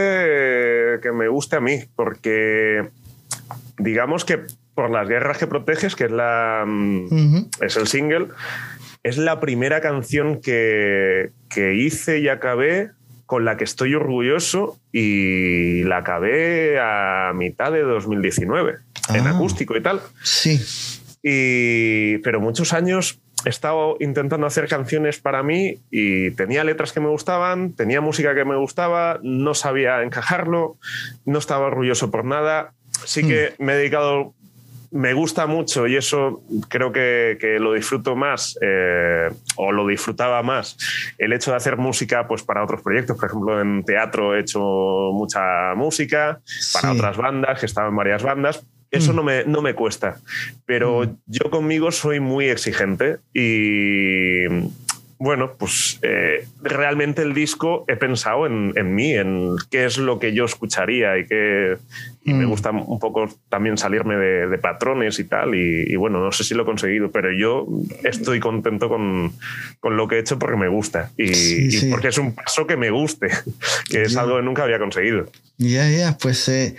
[1.01, 2.89] que me guste a mí porque
[3.77, 4.41] digamos que
[4.75, 8.27] por las guerras que proteges, que es la mm, es el single,
[9.03, 12.91] es la primera canción que, que hice y acabé
[13.25, 18.75] con la que estoy orgulloso y la acabé a mitad de 2019
[19.13, 19.31] en ah.
[19.31, 20.01] acústico y tal.
[20.23, 20.61] Sí.
[21.21, 26.99] Y, pero muchos años he estado intentando hacer canciones para mí y tenía letras que
[26.99, 30.77] me gustaban, tenía música que me gustaba, no sabía encajarlo,
[31.25, 32.73] no estaba orgulloso por nada.
[33.05, 33.63] Sí que hmm.
[33.63, 34.33] me he dedicado
[34.93, 40.77] me gusta mucho y eso creo que, lo disfruto más eh, o lo disfrutaba más
[41.17, 44.59] el hecho de hacer música pues para otros proyectos por ejemplo en teatro he hecho
[45.13, 46.39] mucha música
[46.73, 49.15] para otras bandas que he estado en varias bandas eso mm.
[49.15, 50.17] no, me, no me cuesta
[50.65, 51.17] pero mm.
[51.25, 54.45] yo conmigo soy muy exigente y
[55.23, 60.19] bueno, pues eh, realmente el disco he pensado en, en, mí, en qué es lo
[60.19, 61.77] que yo escucharía y que
[62.25, 62.49] y me mm.
[62.49, 65.55] gusta un poco también salirme de, patrones y tal.
[65.55, 67.67] Y, bueno, no sé si lo he conseguido, pero yo
[68.03, 69.33] estoy contento con,
[69.79, 72.91] con lo que he hecho porque me gusta y, porque es un paso que me
[72.91, 73.27] guste,
[73.89, 75.25] que es algo que nunca había conseguido.
[75.57, 76.75] Ya, ya, pues eh,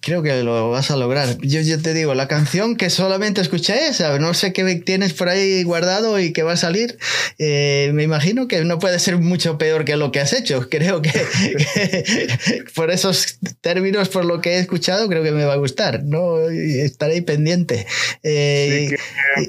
[0.00, 1.38] creo que lo vas a lograr.
[1.38, 5.28] Yo, yo te digo, la canción que solamente escuché esa, no sé qué tienes por
[5.28, 6.98] ahí guardado y que va a salir,
[7.38, 10.68] eh, me imagino que no puede ser mucho peor que lo que has hecho.
[10.68, 15.54] Creo que, que por esos términos, por lo que he escuchado, creo que me va
[15.54, 16.38] a gustar, ¿no?
[16.48, 17.86] Estaré pendiente.
[18.22, 18.96] Eh,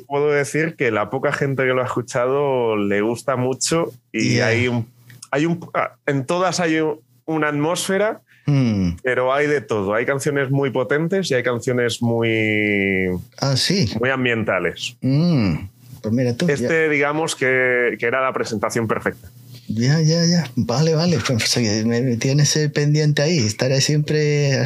[0.07, 4.67] puedo decir que la poca gente que lo ha escuchado le gusta mucho y hay
[4.67, 4.87] un,
[5.31, 6.79] hay un, ah, en todas hay
[7.25, 8.97] una atmósfera, hmm.
[9.03, 9.93] pero hay de todo.
[9.93, 13.07] Hay canciones muy potentes y hay canciones muy,
[13.39, 13.89] ah, sí.
[13.99, 14.97] muy ambientales.
[15.01, 15.55] Hmm.
[16.01, 16.47] Pues mira tú.
[16.47, 19.29] Este, digamos que, que era la presentación perfecta.
[19.69, 20.49] Ya, ya, ya.
[20.55, 21.17] Vale, vale.
[21.85, 23.37] Me tienes el pendiente ahí.
[23.37, 24.65] Estaré siempre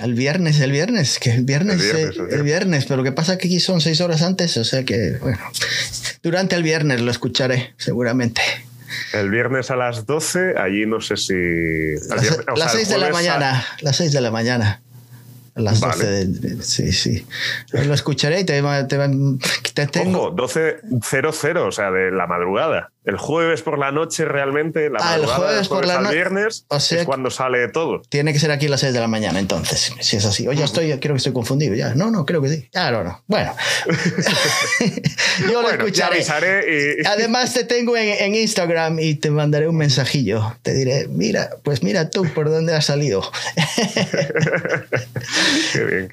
[0.00, 1.82] al viernes, el viernes, que el viernes,
[2.30, 4.84] el viernes, pero lo que pasa es que aquí son seis horas antes, o sea
[4.84, 5.38] que, bueno,
[6.22, 8.40] durante el viernes lo escucharé, seguramente.
[9.12, 11.34] El viernes a las 12, allí no sé si...
[12.56, 14.80] Las, seis de la mañana, las seis de la mañana
[15.60, 17.26] las 12 de, Sí, sí.
[17.72, 20.28] Lo escucharé y te, te, tengo.
[20.28, 22.90] Ojo, 12.00, o sea, de la madrugada.
[23.02, 26.16] El jueves por la noche realmente, la ah, el jueves, por la noche.
[26.16, 28.02] viernes es cuando sale todo.
[28.08, 30.46] Tiene que ser aquí a las 6 de la mañana, entonces, si es así.
[30.46, 31.94] Oye, estoy, creo que estoy confundido ya.
[31.94, 32.68] No, no, creo que sí.
[32.74, 33.22] Ya, no, no.
[33.26, 33.54] Bueno.
[35.50, 36.22] Yo lo escucharé.
[37.06, 40.56] Además, te tengo en, Instagram y te mandaré un mensajillo.
[40.62, 43.22] Te diré, mira, pues mira tú por dónde has salido.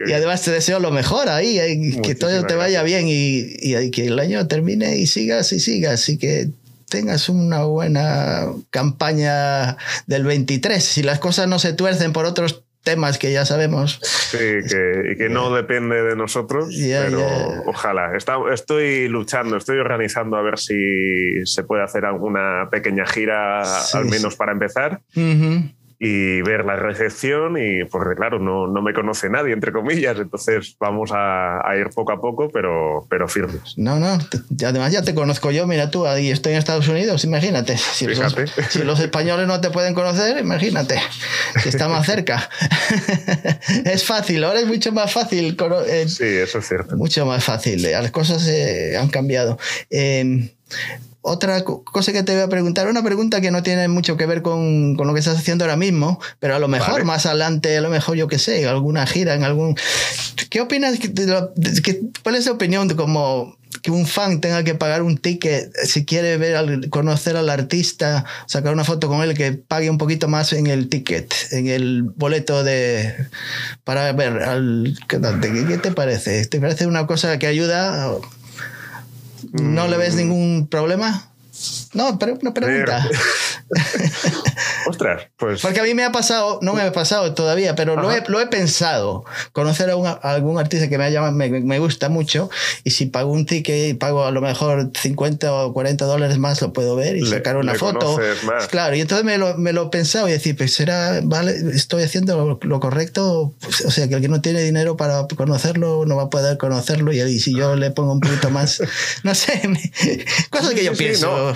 [0.08, 4.20] Y además te deseo lo mejor ahí, que todo te vaya bien y, que el
[4.20, 6.50] año termine y sigas y sigas y que
[6.90, 10.84] tengas una buena campaña del 23.
[10.84, 14.00] Si las cosas no se tuercen por otros temas que ya sabemos.
[14.02, 18.12] Sí, que, y que no depende de nosotros, pero ojalá.
[18.16, 23.62] estoy luchando, estoy organizando a ver si se puede hacer alguna pequeña gira,
[23.94, 25.02] al menos para empezar
[26.00, 30.76] y ver la recepción y porque claro, no, no me conoce nadie, entre comillas, entonces
[30.80, 33.74] vamos a, ir poco a poco, pero, pero firmes.
[33.78, 34.18] No, no,
[34.64, 37.78] además ya te conozco yo, mira tú, ahí estoy en Estados Unidos, imagínate.
[37.78, 38.36] Si, los,
[38.70, 41.00] si los españoles no te pueden conocer, imagínate,
[41.64, 42.48] que está más cerca.
[43.86, 45.58] es fácil, ahora es mucho más fácil.
[45.88, 46.96] Eh, sí, eso es cierto.
[46.96, 49.58] Mucho más fácil, las cosas eh, han cambiado.
[49.90, 50.52] Eh,
[51.22, 54.42] otra cosa que te voy a preguntar, una pregunta que no tiene mucho que ver
[54.42, 57.82] con, con lo que estás haciendo ahora mismo, pero a lo mejor más adelante, a
[57.82, 59.76] lo mejor yo qué sé, alguna gira, en algún...
[60.50, 60.98] ¿Qué opinas?
[61.00, 65.76] De ¿Cuál es tu opinión de como que un fan tenga que pagar un ticket
[65.84, 70.28] si quiere ver conocer al artista, sacar una foto con él, que pague un poquito
[70.28, 73.14] más en el ticket, en el boleto de
[73.84, 75.52] para ver al cantante.
[75.68, 76.46] ¿Qué, te parece?
[76.46, 78.12] ¿Te parece una cosa que ayuda?
[79.54, 80.18] ¿No le ves mm.
[80.18, 81.30] ningún problema?
[81.94, 83.10] No, pero una pregunta.
[84.88, 85.62] Ostras, pues.
[85.62, 88.40] Porque a mí me ha pasado, no me ha pasado todavía, pero lo he, lo
[88.40, 89.26] he, pensado.
[89.52, 92.50] Conocer a, algún artista que me, llama, me, me, gusta mucho
[92.84, 96.62] y si pago un ticket y pago a lo mejor 50 o 40 dólares más,
[96.62, 98.18] lo puedo ver y sacar una foto.
[98.70, 102.04] Claro, y entonces me lo, me lo he pensado y decir, pues será, vale, estoy
[102.04, 103.54] haciendo lo, correcto.
[103.86, 107.12] o sea, que el que no tiene dinero para conocerlo no va a poder conocerlo
[107.12, 108.82] y, si yo le pongo un poquito más,
[109.24, 109.62] no sé,
[110.50, 111.28] cosas que yo pienso.
[111.28, 111.47] no,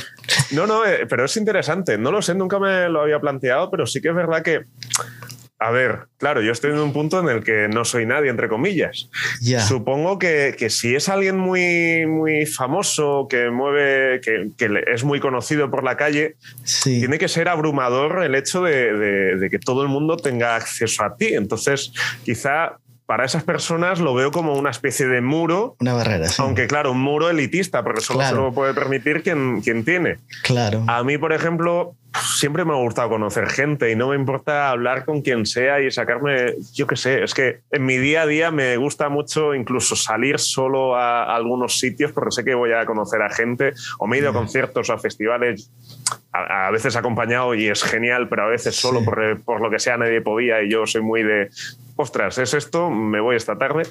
[0.51, 1.97] no, eh, pero es interesante.
[1.97, 4.62] No lo sé, nunca me lo había planteado, pero sí que es verdad que
[5.62, 8.49] a ver, claro, yo estoy en un punto en el que no soy nadie, entre
[8.49, 9.12] comillas.
[9.67, 14.49] Supongo que, si es alguien muy, muy famoso, que mueve, que,
[14.91, 16.36] es muy conocido por la calle,
[16.84, 21.15] tiene que ser abrumador el hecho de, de, que todo el mundo tenga acceso a
[21.15, 21.36] ti.
[21.36, 21.93] Entonces,
[22.25, 22.80] quizá
[23.12, 25.76] para esas personas lo veo como una especie de muro.
[25.82, 26.41] Una barrera, sí.
[26.41, 30.19] Aunque, claro, un muro elitista, porque solo se lo puede permitir quien, quien tiene.
[30.43, 30.86] Claro.
[30.88, 31.93] A mí, por ejemplo,
[32.39, 35.91] siempre me ha gustado conocer gente y no me importa hablar con quien sea y
[35.91, 39.97] sacarme, yo qué sé, es que en mi día a día me gusta mucho incluso
[39.97, 44.15] salir solo a, algunos sitios porque sé que voy a conocer a gente o me
[44.15, 45.69] he ido a conciertos o a festivales
[46.34, 49.97] a, veces acompañado y es genial, pero a veces solo por, por, lo que sea
[49.97, 51.50] nadie podía y yo soy muy de
[52.02, 53.84] ostras, es esto, me voy esta tarde.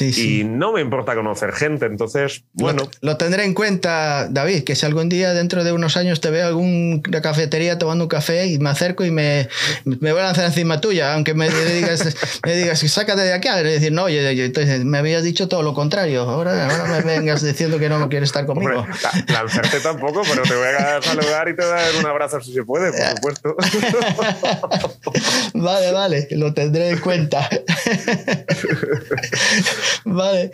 [0.00, 2.88] y no me importa conocer gente, entonces, bueno.
[3.00, 6.42] Lo, tendré en cuenta, David, que si algún día dentro de unos años te veo
[6.42, 9.48] en alguna cafetería tomando un café y me acerco y me,
[9.84, 13.92] me voy a lanzar encima tuya, aunque me digas, me digas sácate de aquí, decir,
[13.92, 18.08] no, entonces me habías dicho todo lo contrario, ahora, ahora me vengas diciendo que no
[18.08, 18.86] quieres estar conmigo.
[19.28, 22.52] lanzarte tampoco, pero te voy a saludar y te voy a dar un abrazo si
[22.52, 23.56] se puede, por supuesto.
[25.54, 27.48] vale, vale, lo tendré en cuenta.
[30.04, 30.52] vale.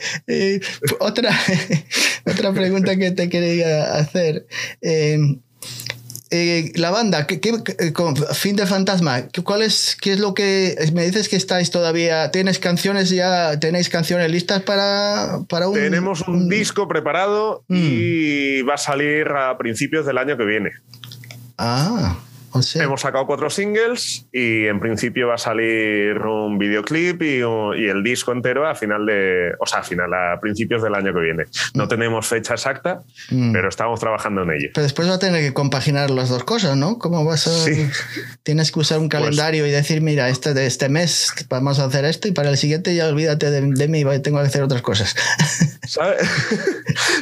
[1.01, 1.39] otra,
[2.25, 4.47] otra pregunta que te quería hacer.
[4.81, 5.41] Em,
[6.31, 7.41] eh, la banda, ¿qué,
[7.95, 12.31] con Fin de Fantasma, ¿cuál es, ¿qué es lo que me dices que estáis todavía?
[12.31, 13.59] ¿Tienes canciones ya?
[13.59, 15.75] ¿Tenéis canciones listas para, para un.
[15.75, 18.69] Tenemos un, disco preparado y mm.
[18.69, 20.71] va a salir a principios del año que viene.
[21.57, 22.19] Ah.
[22.75, 27.39] Hemos sacado cuatro singles y en principio va a salir un videoclip y,
[27.89, 31.21] el disco entero a final de, o sea, a final, a principios del año que
[31.21, 31.45] viene.
[31.75, 31.89] No mm.
[31.89, 33.53] tenemos fecha exacta, mm.
[33.53, 34.71] pero estamos trabajando en ello.
[34.75, 36.99] Pero después va a tener que compaginar las dos cosas, ¿no?
[36.99, 37.71] ¿Cómo vas a...?
[38.43, 41.85] Tienes que usar un pues calendario y decir, mira, este de este mes vamos a
[41.85, 44.83] hacer esto y para el siguiente ya olvídate de, de mí, tengo que hacer otras
[44.83, 45.15] cosas.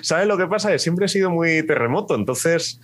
[0.03, 0.77] ¿Sabes lo que pasa?
[0.79, 2.81] Siempre he sido muy terremoto, entonces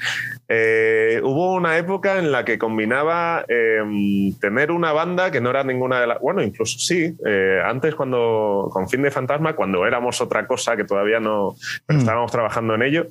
[0.48, 5.64] eh, hubo una época en la que combinaba em, tener una banda que no era
[5.64, 6.20] ninguna de las.
[6.20, 10.84] Bueno, incluso sí, eh, antes cuando, con Fin de Fantasma, cuando éramos otra cosa que
[10.84, 11.54] todavía no.
[11.86, 12.00] Pero mm.
[12.00, 13.08] estábamos trabajando en ello,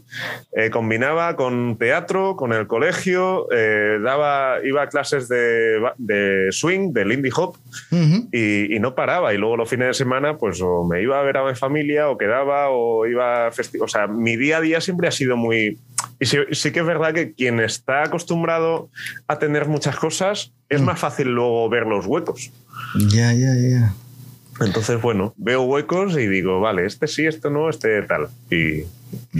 [0.55, 6.93] eh, combinaba con teatro, con el colegio, eh, daba, iba a clases de, de swing,
[6.93, 7.57] de Lindy Hop,
[8.31, 9.33] y, y, no paraba.
[9.33, 12.09] Y luego los fines de semana, pues o me iba a ver a mi familia,
[12.09, 15.77] o quedaba, o iba a O sea, mi día a día siempre ha sido muy
[16.19, 18.89] y sí, que es verdad que quien está acostumbrado
[19.27, 20.85] a tener muchas cosas, es mm.
[20.85, 22.51] más fácil luego ver los huecos.
[23.09, 23.93] Ya, ya, ya.
[24.59, 28.27] Entonces, bueno, veo huecos y digo, vale, este sí, este no, este tal.
[28.49, 28.83] Y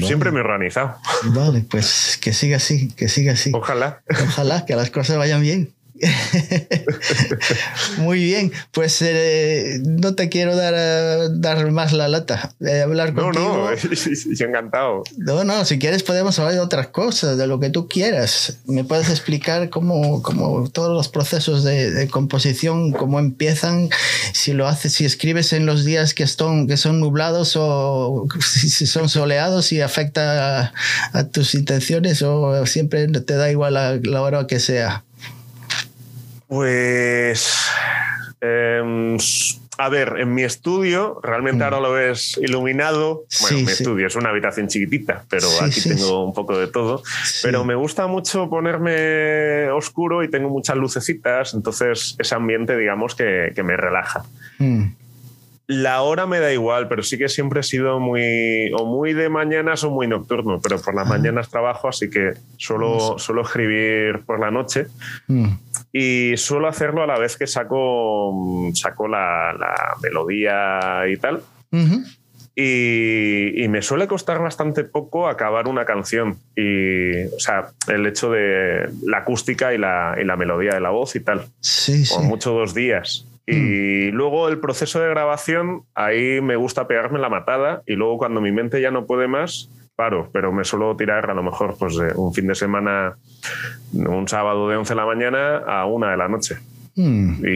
[0.06, 0.96] siempre me he organizado.
[1.26, 3.52] Vale, pues que siga así, que siga así.
[3.54, 4.02] Ojalá.
[4.10, 5.72] Ojalá que las cosas vayan bien.
[7.98, 13.24] Muy bien, pues eh, no te quiero dar, dar más la lata, de hablar no,
[13.24, 13.42] contigo.
[13.52, 15.04] No, no, encantado.
[15.18, 18.60] No, no, si quieres podemos hablar de otras cosas, de lo que tú quieras.
[18.66, 23.90] Me puedes explicar cómo, cómo todos los procesos de, composición, cómo empiezan,
[24.34, 28.86] si lo haces, si escribes en los días que son, que son nublados o si
[28.86, 30.74] son soleados, si afecta
[31.14, 35.04] a, tus intenciones o siempre te da igual a la hora que sea.
[36.52, 37.72] Pues.
[38.42, 39.16] Em,
[39.78, 41.64] a ver, en mi estudio, realmente mm.
[41.64, 43.24] ahora lo ves iluminado.
[43.40, 47.04] Bueno, mi estudio es una habitación chiquitita, pero aquí tengo un poco de todo.
[47.42, 53.54] Pero me gusta mucho ponerme oscuro y tengo muchas lucecitas, entonces ese ambiente, digamos, que,
[53.64, 54.26] me relaja.
[54.58, 54.88] Mm.
[55.68, 59.30] La hora me da igual, pero sí que siempre he sido muy o muy de
[59.30, 64.42] mañanas o muy nocturno, pero por las mañanas trabajo, así que suelo, suelo escribir por
[64.42, 64.88] la noche
[65.28, 65.54] Mm.
[65.94, 71.42] Y suelo hacerlo a la vez que saco, saco la, la melodía y tal.
[72.54, 76.38] Y, y me suele costar bastante poco acabar una canción.
[76.56, 80.90] Y, o sea, el hecho de la acústica y la, y la melodía de la
[80.90, 81.46] voz y tal.
[81.60, 82.14] Sí, sí.
[82.14, 83.26] Como mucho dos días.
[83.48, 87.82] Y luego el proceso de grabación, ahí me gusta pegarme la matada.
[87.86, 89.70] Y luego cuando mi mente ya no puede más,
[90.02, 90.30] paro.
[90.34, 93.16] Pero me suelo tirar a lo mejor pues, de un fin de semana,
[93.94, 96.56] un sábado de 11 de la mañana a una de la noche
[96.94, 97.46] Mm.
[97.46, 97.54] y,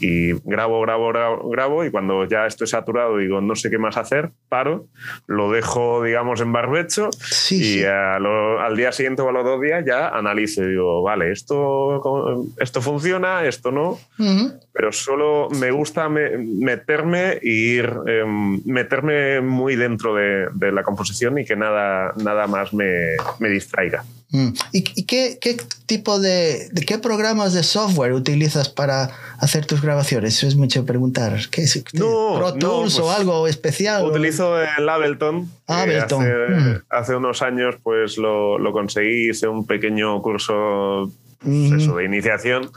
[0.00, 3.98] y grabo, grabo, grabo, grabo, y cuando ya estoy saturado digo no sé qué más
[3.98, 4.86] hacer, paro,
[5.26, 7.82] lo dejo digamos en barbecho Sí, y
[8.18, 12.46] lo- al día siguiente o a los dos días ya analizo y digo, vale, esto,
[12.58, 14.52] esto funciona, esto no, Ujú.
[14.78, 20.84] Pero solo me gusta me- meterme y ir, em, meterme muy dentro de, de la
[20.84, 24.04] composición y que nada, nada más me, me distraiga.
[24.30, 24.48] Mm.
[24.72, 25.56] ¿Y, y qué, qué
[25.86, 29.10] tipo de, de qué programas de software utilizas para
[29.40, 30.36] hacer tus grabaciones?
[30.36, 31.40] Eso es mucho preguntar.
[31.50, 31.82] ¿Qué es?
[31.94, 34.04] No, ¿Pro no, Tools o pues, algo especial?
[34.04, 35.50] Utilizo el Ableton.
[35.66, 36.82] Ableton, Hace, mm.
[36.90, 41.10] hace unos años pues lo, lo conseguí, hice un pequeño curso
[41.40, 41.76] pues, Mm.
[41.78, 42.70] eso, de iniciación.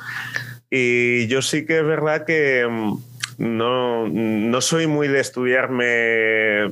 [0.73, 2.97] Y yo sí que es verdad que mm,
[3.39, 6.71] no, no soy muy de estudiarme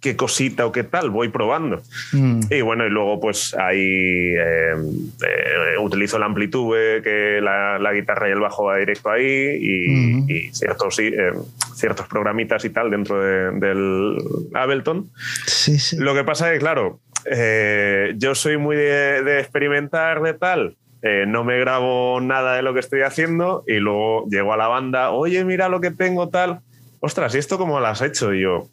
[0.00, 1.82] qué cosita o qué tal, voy probando.
[2.12, 2.40] Mm.
[2.50, 8.28] Y bueno, y luego pues ahí eh, eh, utilizo el amplitude, que la, la guitarra
[8.28, 9.24] y el bajo va directo ahí,
[9.60, 11.32] y, y ciertos, eh,
[11.74, 14.16] ciertos programitas y tal dentro de- del
[14.54, 15.10] Ableton.
[15.46, 15.96] Sí, sí.
[15.98, 20.76] Lo que pasa es que, claro, eh, yo soy muy de, de experimentar, de tal.
[21.02, 24.68] Eh, no me grabo nada de lo que estoy haciendo y luego llego a la
[24.68, 26.60] banda, oye, mira lo que tengo, tal.
[27.00, 28.32] Ostras, ¿y esto cómo lo has hecho?
[28.32, 28.68] Y yo,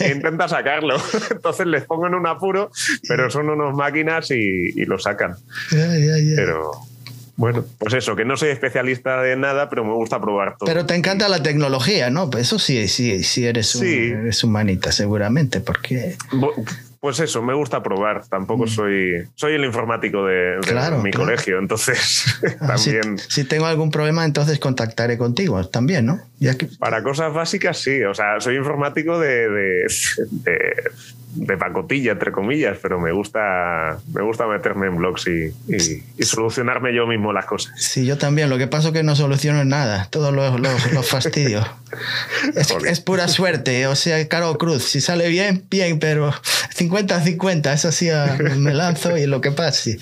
[0.00, 0.96] e intenta sacarlo.
[1.30, 2.70] Entonces les pongo en un apuro,
[3.08, 4.36] pero son unos máquinas y,
[4.74, 5.34] y lo sacan.
[5.72, 6.36] Ya, ya, ya.
[6.36, 6.70] Pero
[7.36, 10.66] bueno, pues eso, que no soy especialista de nada, pero me gusta probar todo.
[10.66, 12.30] Pero te encanta la tecnología, ¿no?
[12.38, 14.08] Eso sí, sí, sí eres, un, Sí.
[14.08, 16.16] eres humanita, seguramente, porque...
[17.06, 18.26] Pues eso, me gusta probar.
[18.26, 19.28] Tampoco soy.
[19.36, 20.60] Soy el informático de, de Mm.
[20.62, 21.26] Claro, mi claro.
[21.26, 22.24] colegio, entonces
[22.60, 23.18] Ah, si, también.
[23.28, 26.20] si tengo algún problema, entonces contactaré contigo también, ¿no?
[26.38, 28.02] Ya que, Para cosas básicas, sí.
[28.04, 29.86] O sea, soy informático de, de,
[30.30, 30.58] de,
[31.34, 36.22] de pacotilla, entre comillas, pero me gusta, me gusta meterme en blogs y, y- y
[36.24, 37.72] solucionarme yo mismo las cosas.
[37.82, 38.50] Sí, yo también.
[38.50, 40.08] Lo que pasa es que no soluciono nada.
[40.10, 41.66] Todos los, los, los fastidio.
[42.54, 43.86] Es, es pura suerte.
[43.86, 44.82] O sea, Caro Cruz.
[44.84, 46.32] Si sale bien, bien, pero
[46.76, 47.72] 50-50.
[47.72, 49.98] Eso sí, a- me lanzo y lo que pase.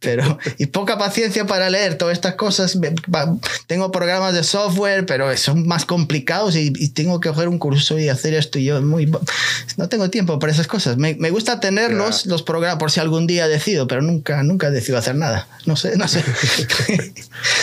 [0.00, 2.78] Pero, y poca paciencia para leer todas estas cosas.
[3.66, 7.98] Tengo programas de software, pero son más complicados y, y tengo que coger un curso
[7.98, 8.58] y hacer esto.
[8.58, 9.10] Y yo muy,
[9.76, 10.96] no tengo tiempo para esas cosas.
[10.96, 12.30] Me, me gusta tenerlos, Ya.
[12.30, 15.46] los programas, por si algún día decido, pero nunca, nunca decido hacer nada.
[15.66, 16.22] No sé, no sé.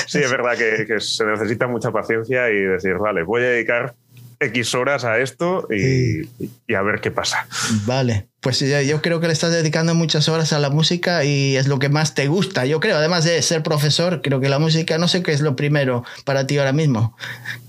[0.08, 3.96] Sí, es verdad que, que se necesita mucha paciencia y decir, vale, voy a dedicar
[4.40, 6.28] X horas a esto y,
[6.68, 7.48] y a ver qué pasa.
[7.86, 11.56] Vale, pues yo, yo creo que le estás dedicando muchas horas a la música y
[11.56, 12.66] es lo que más te gusta.
[12.66, 15.56] Yo creo, además de ser profesor, creo que la música, no sé qué es lo
[15.56, 17.16] primero para ti ahora mismo.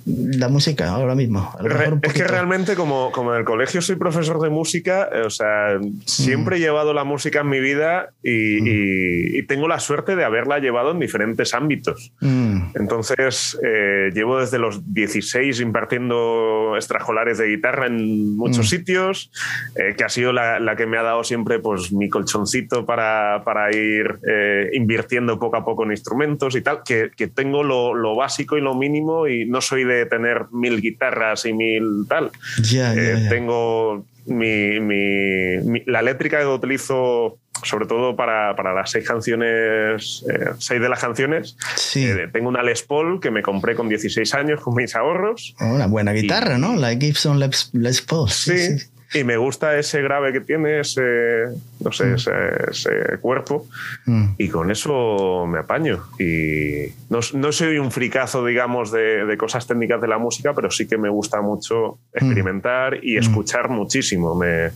[0.06, 1.50] La música, ahora mismo.
[1.60, 5.30] Re- es que realmente como, como en el colegio soy profesor de música, eh, o
[5.30, 10.14] sea, siempre he llevado la música en mi vida y, y- y tengo la suerte
[10.16, 12.12] de haberla llevado en diferentes ámbitos.
[12.20, 18.68] Mm, Entonces, eh, llevo desde los 16 impartiendo extraescolares de guitarra en muchos Mm.
[18.68, 19.30] sitios,
[19.76, 23.42] eh, que ha sido la, la que me ha dado siempre pues, mi colchoncito para,
[23.44, 27.94] para ir eh, invirtiendo poco a poco en instrumentos y tal, que, que tengo lo,
[27.94, 32.30] lo básico y lo mínimo y no soy de tener mil guitarras y mil tal.
[32.62, 33.28] ya, ya, Eh, ya.
[33.28, 40.24] Tengo mi, mi- mi- la eléctrica que utilizo sobre todo para, para las seis canciones,
[40.30, 41.56] eh, seis de las canciones.
[41.76, 42.04] Sí.
[42.04, 45.54] Eh, tengo una Les Paul que me compré con 16 años con mis ahorros.
[45.60, 46.74] Oh, Una buena guitarra, y- ¿no?
[46.76, 48.28] La Gibson Les, Les Paul.
[48.28, 48.86] Sí, Sí, sí.
[49.14, 51.46] Y me gusta ese grave que tiene, ese,
[51.80, 52.14] no sé, Mm.
[52.14, 52.30] ese,
[52.70, 53.66] ese cuerpo.
[54.06, 54.24] Mm.
[54.38, 56.02] Y con eso me apaño.
[56.18, 60.70] Y no, no soy un fricazo, digamos, de, de cosas técnicas de la música, pero
[60.70, 64.34] sí que me gusta mucho experimentar y escuchar muchísimo.
[64.34, 64.70] Me,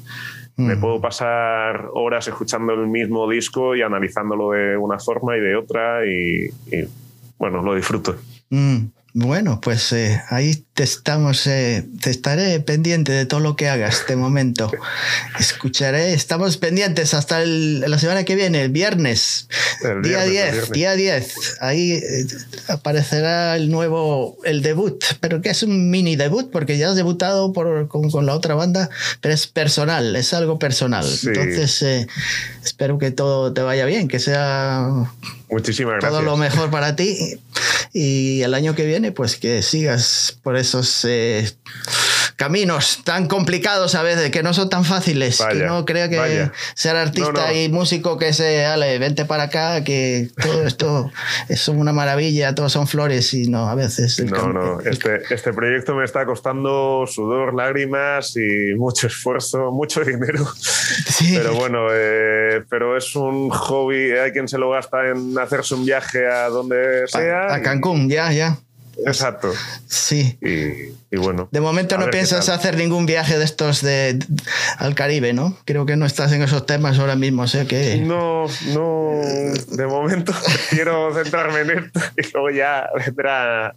[0.57, 0.80] me Mm.
[0.80, 6.05] puedo pasar horas escuchando el mismo disco y analizándolo de una forma y de otra
[6.05, 6.89] y, y,
[7.39, 8.16] bueno, lo disfruto.
[8.51, 8.86] Mm.
[9.14, 14.05] Bueno, pues eh, ahí te estamos, eh, te estaré pendiente de todo lo que hagas
[14.07, 14.70] de momento.
[15.37, 19.49] Escucharé, estamos pendientes hasta la semana que viene, el viernes,
[20.05, 21.35] día 10, día 10.
[21.62, 22.26] Ahí eh,
[22.68, 27.53] aparecerá el nuevo, el debut, pero que es un mini debut porque ya has debutado
[27.53, 28.89] por, con, la otra banda,
[29.20, 31.05] pero es personal, es algo personal.
[31.24, 32.07] Entonces,
[32.62, 35.11] espero que todo te vaya bien, que sea
[35.51, 36.12] Muchísimas gracias.
[36.12, 37.41] Todo lo mejor para ti
[37.93, 41.48] y el año que viene, pues que sigas por esos eh,
[42.36, 45.42] caminos tan complicados a veces, que no son tan fáciles.
[45.50, 50.30] que no crea que ser artista y músico que se, ale, vente para acá, que
[50.40, 51.10] todo esto
[51.48, 54.22] es una maravilla, todos son flores y no, a veces.
[54.24, 60.46] no, no, este, este proyecto me está costando sudor, lágrimas y mucho esfuerzo, mucho dinero.
[61.18, 65.84] Pero bueno, eh, pero es un hobby, hay quien se lo gasta en hacerse un
[65.84, 67.52] viaje a donde sea.
[67.52, 68.56] A, Cancún, ya, ya.
[69.07, 69.53] Exacto.
[69.86, 70.38] Sí.
[70.40, 71.49] Y, bueno.
[71.51, 74.18] De momento no piensas hacer ningún viaje de estos de,
[74.78, 75.57] al Caribe, ¿no?
[75.64, 77.96] Creo que no estás en esos temas ahora mismo, sé que.
[77.99, 79.20] No, no.
[79.70, 80.32] De momento
[80.70, 83.74] quiero centrarme en esto y luego ya vendrá.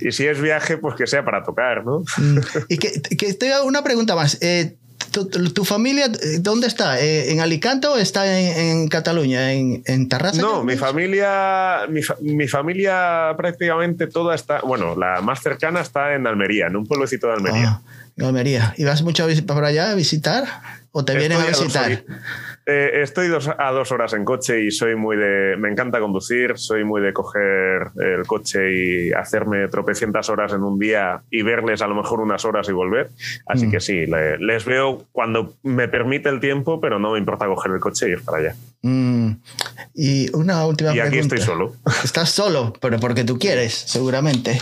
[0.00, 2.04] Y si es viaje, pues que sea para tocar, ¿no?
[2.16, 2.38] Mm.
[2.68, 4.38] Y que, que tengo una pregunta más.
[4.40, 4.76] Eh,
[5.14, 7.00] ¿Tu, familia eh, dónde está?
[7.00, 9.52] Eh, ¿En Alicante o está en, Cataluña?
[9.52, 10.40] ¿En, en Tarrasa?
[10.40, 11.86] No, mi familia,
[12.20, 17.28] mi, familia prácticamente toda está, bueno, la más cercana está en Almería, en un pueblecito
[17.28, 17.68] de Almería.
[17.68, 17.82] Ah,
[18.16, 18.74] en Almería.
[18.76, 20.44] ¿Y vas mucho para allá a visitar?
[20.90, 22.04] ¿O te vienen a visitar?
[22.66, 25.56] Eh, estoy a dos horas en coche y soy muy de.
[25.58, 30.78] Me encanta conducir, soy muy de coger el coche y hacerme tropecientas horas en un
[30.78, 33.10] día y verles a lo mejor unas horas y volver.
[33.46, 33.70] Así mm.
[33.70, 37.80] que sí, les veo cuando me permite el tiempo, pero no me importa coger el
[37.80, 38.54] coche y ir para allá.
[38.80, 39.32] Mm.
[39.94, 41.14] Y una última pregunta.
[41.14, 41.74] Y aquí estoy solo.
[42.04, 44.58] Estás solo, pero porque tú quieres, seguramente.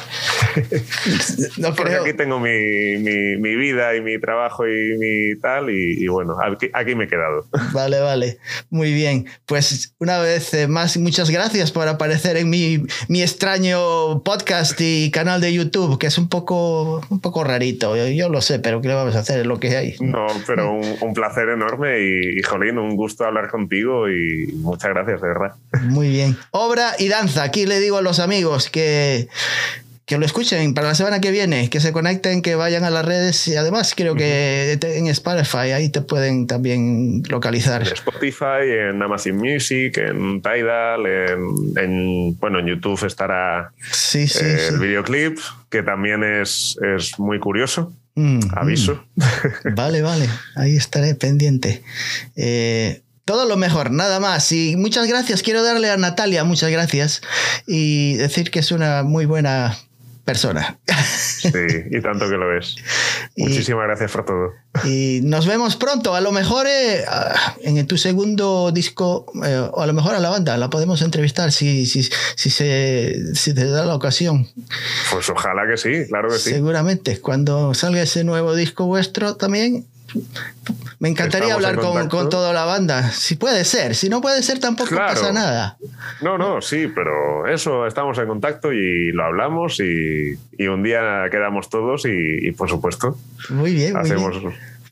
[1.58, 6.36] no porque aquí tengo mi, mi, vida y mi trabajo y mi tal, y, bueno,
[6.42, 7.46] aquí, aquí me he quedado.
[7.72, 7.91] Vale.
[7.92, 8.38] Vale, vale.
[8.70, 9.26] Muy bien.
[9.44, 15.10] Pues una vez eh, más, muchas gracias por aparecer en mi, mi, extraño podcast y
[15.10, 17.94] canal de YouTube, que es un poco, un poco rarito.
[17.94, 19.40] Yo, lo sé, pero ¿qué le vamos a hacer?
[19.40, 19.96] Es lo que hay.
[20.00, 25.20] No, pero un, placer enorme y, y, Jolín, un gusto hablar contigo y muchas gracias,
[25.20, 25.52] de verdad.
[25.82, 26.38] Muy bien.
[26.50, 27.42] Obra y danza.
[27.42, 29.28] Aquí le digo a los amigos que
[30.04, 33.04] que lo escuchen para la semana que viene, que se conecten, que vayan a las
[33.04, 37.82] redes y además creo que en Spotify ahí te pueden también localizar.
[37.82, 44.68] En Spotify, en Amazon Music, en Tidal, en, bueno, en YouTube estará sí, sí, eh,
[44.70, 45.38] el videoclip,
[45.70, 47.92] que también es, es muy curioso.
[48.14, 49.04] Mm, Aviso.
[49.14, 49.22] Mm.
[49.74, 51.82] Vale, vale, ahí estaré pendiente.
[52.36, 54.50] Eh, todo lo mejor, nada más.
[54.52, 55.42] Y muchas gracias.
[55.42, 57.22] Quiero darle a Natalia muchas gracias
[57.66, 59.78] y decir que es una muy buena
[60.24, 60.78] persona.
[61.18, 61.50] Sí,
[61.90, 62.76] y tanto que lo es.
[63.36, 64.52] Muchísimas gracias por todo.
[64.84, 66.14] Y nos vemos pronto.
[66.14, 67.04] A lo mejor eh,
[67.62, 71.52] en tu segundo disco, eh, o a lo mejor a la banda, la podemos entrevistar
[71.52, 74.48] si, si, si, se, si te da la ocasión.
[75.10, 76.50] Pues ojalá que sí, claro que sí.
[76.50, 77.20] Seguramente.
[77.20, 79.86] Cuando salga ese nuevo disco vuestro también,
[80.98, 83.10] me encantaría hablar con, toda la banda.
[83.10, 85.76] Si puede ser, si no puede ser tampoco pasa nada.
[86.20, 90.38] No, no, sí, pero eso, estamos en contacto y lo hablamos y,
[90.68, 93.18] un día quedamos todos y, por supuesto.
[93.50, 94.36] Muy bien, hacemos...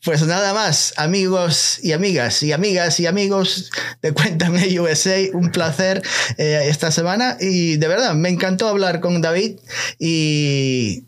[0.02, 6.02] Pues nada más, amigos y amigas y amigas y amigos de Cuéntame USA, un placer
[6.38, 9.58] eh, esta semana y de verdad me encantó hablar con David
[9.98, 11.04] y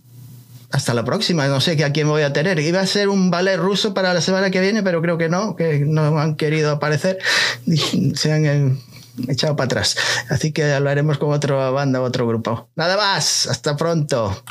[0.73, 1.47] hasta la próxima.
[1.47, 2.59] No sé a quién voy a tener.
[2.59, 5.55] Iba a ser un ballet ruso para la semana que viene, pero creo que no,
[5.55, 7.19] que no han querido aparecer.
[8.15, 8.77] Se han eh,
[9.29, 9.97] echado para atrás.
[10.31, 12.69] Así que hablaremos con otra banda, otro grupo.
[12.75, 13.47] Nada más.
[13.47, 14.43] Hasta pronto.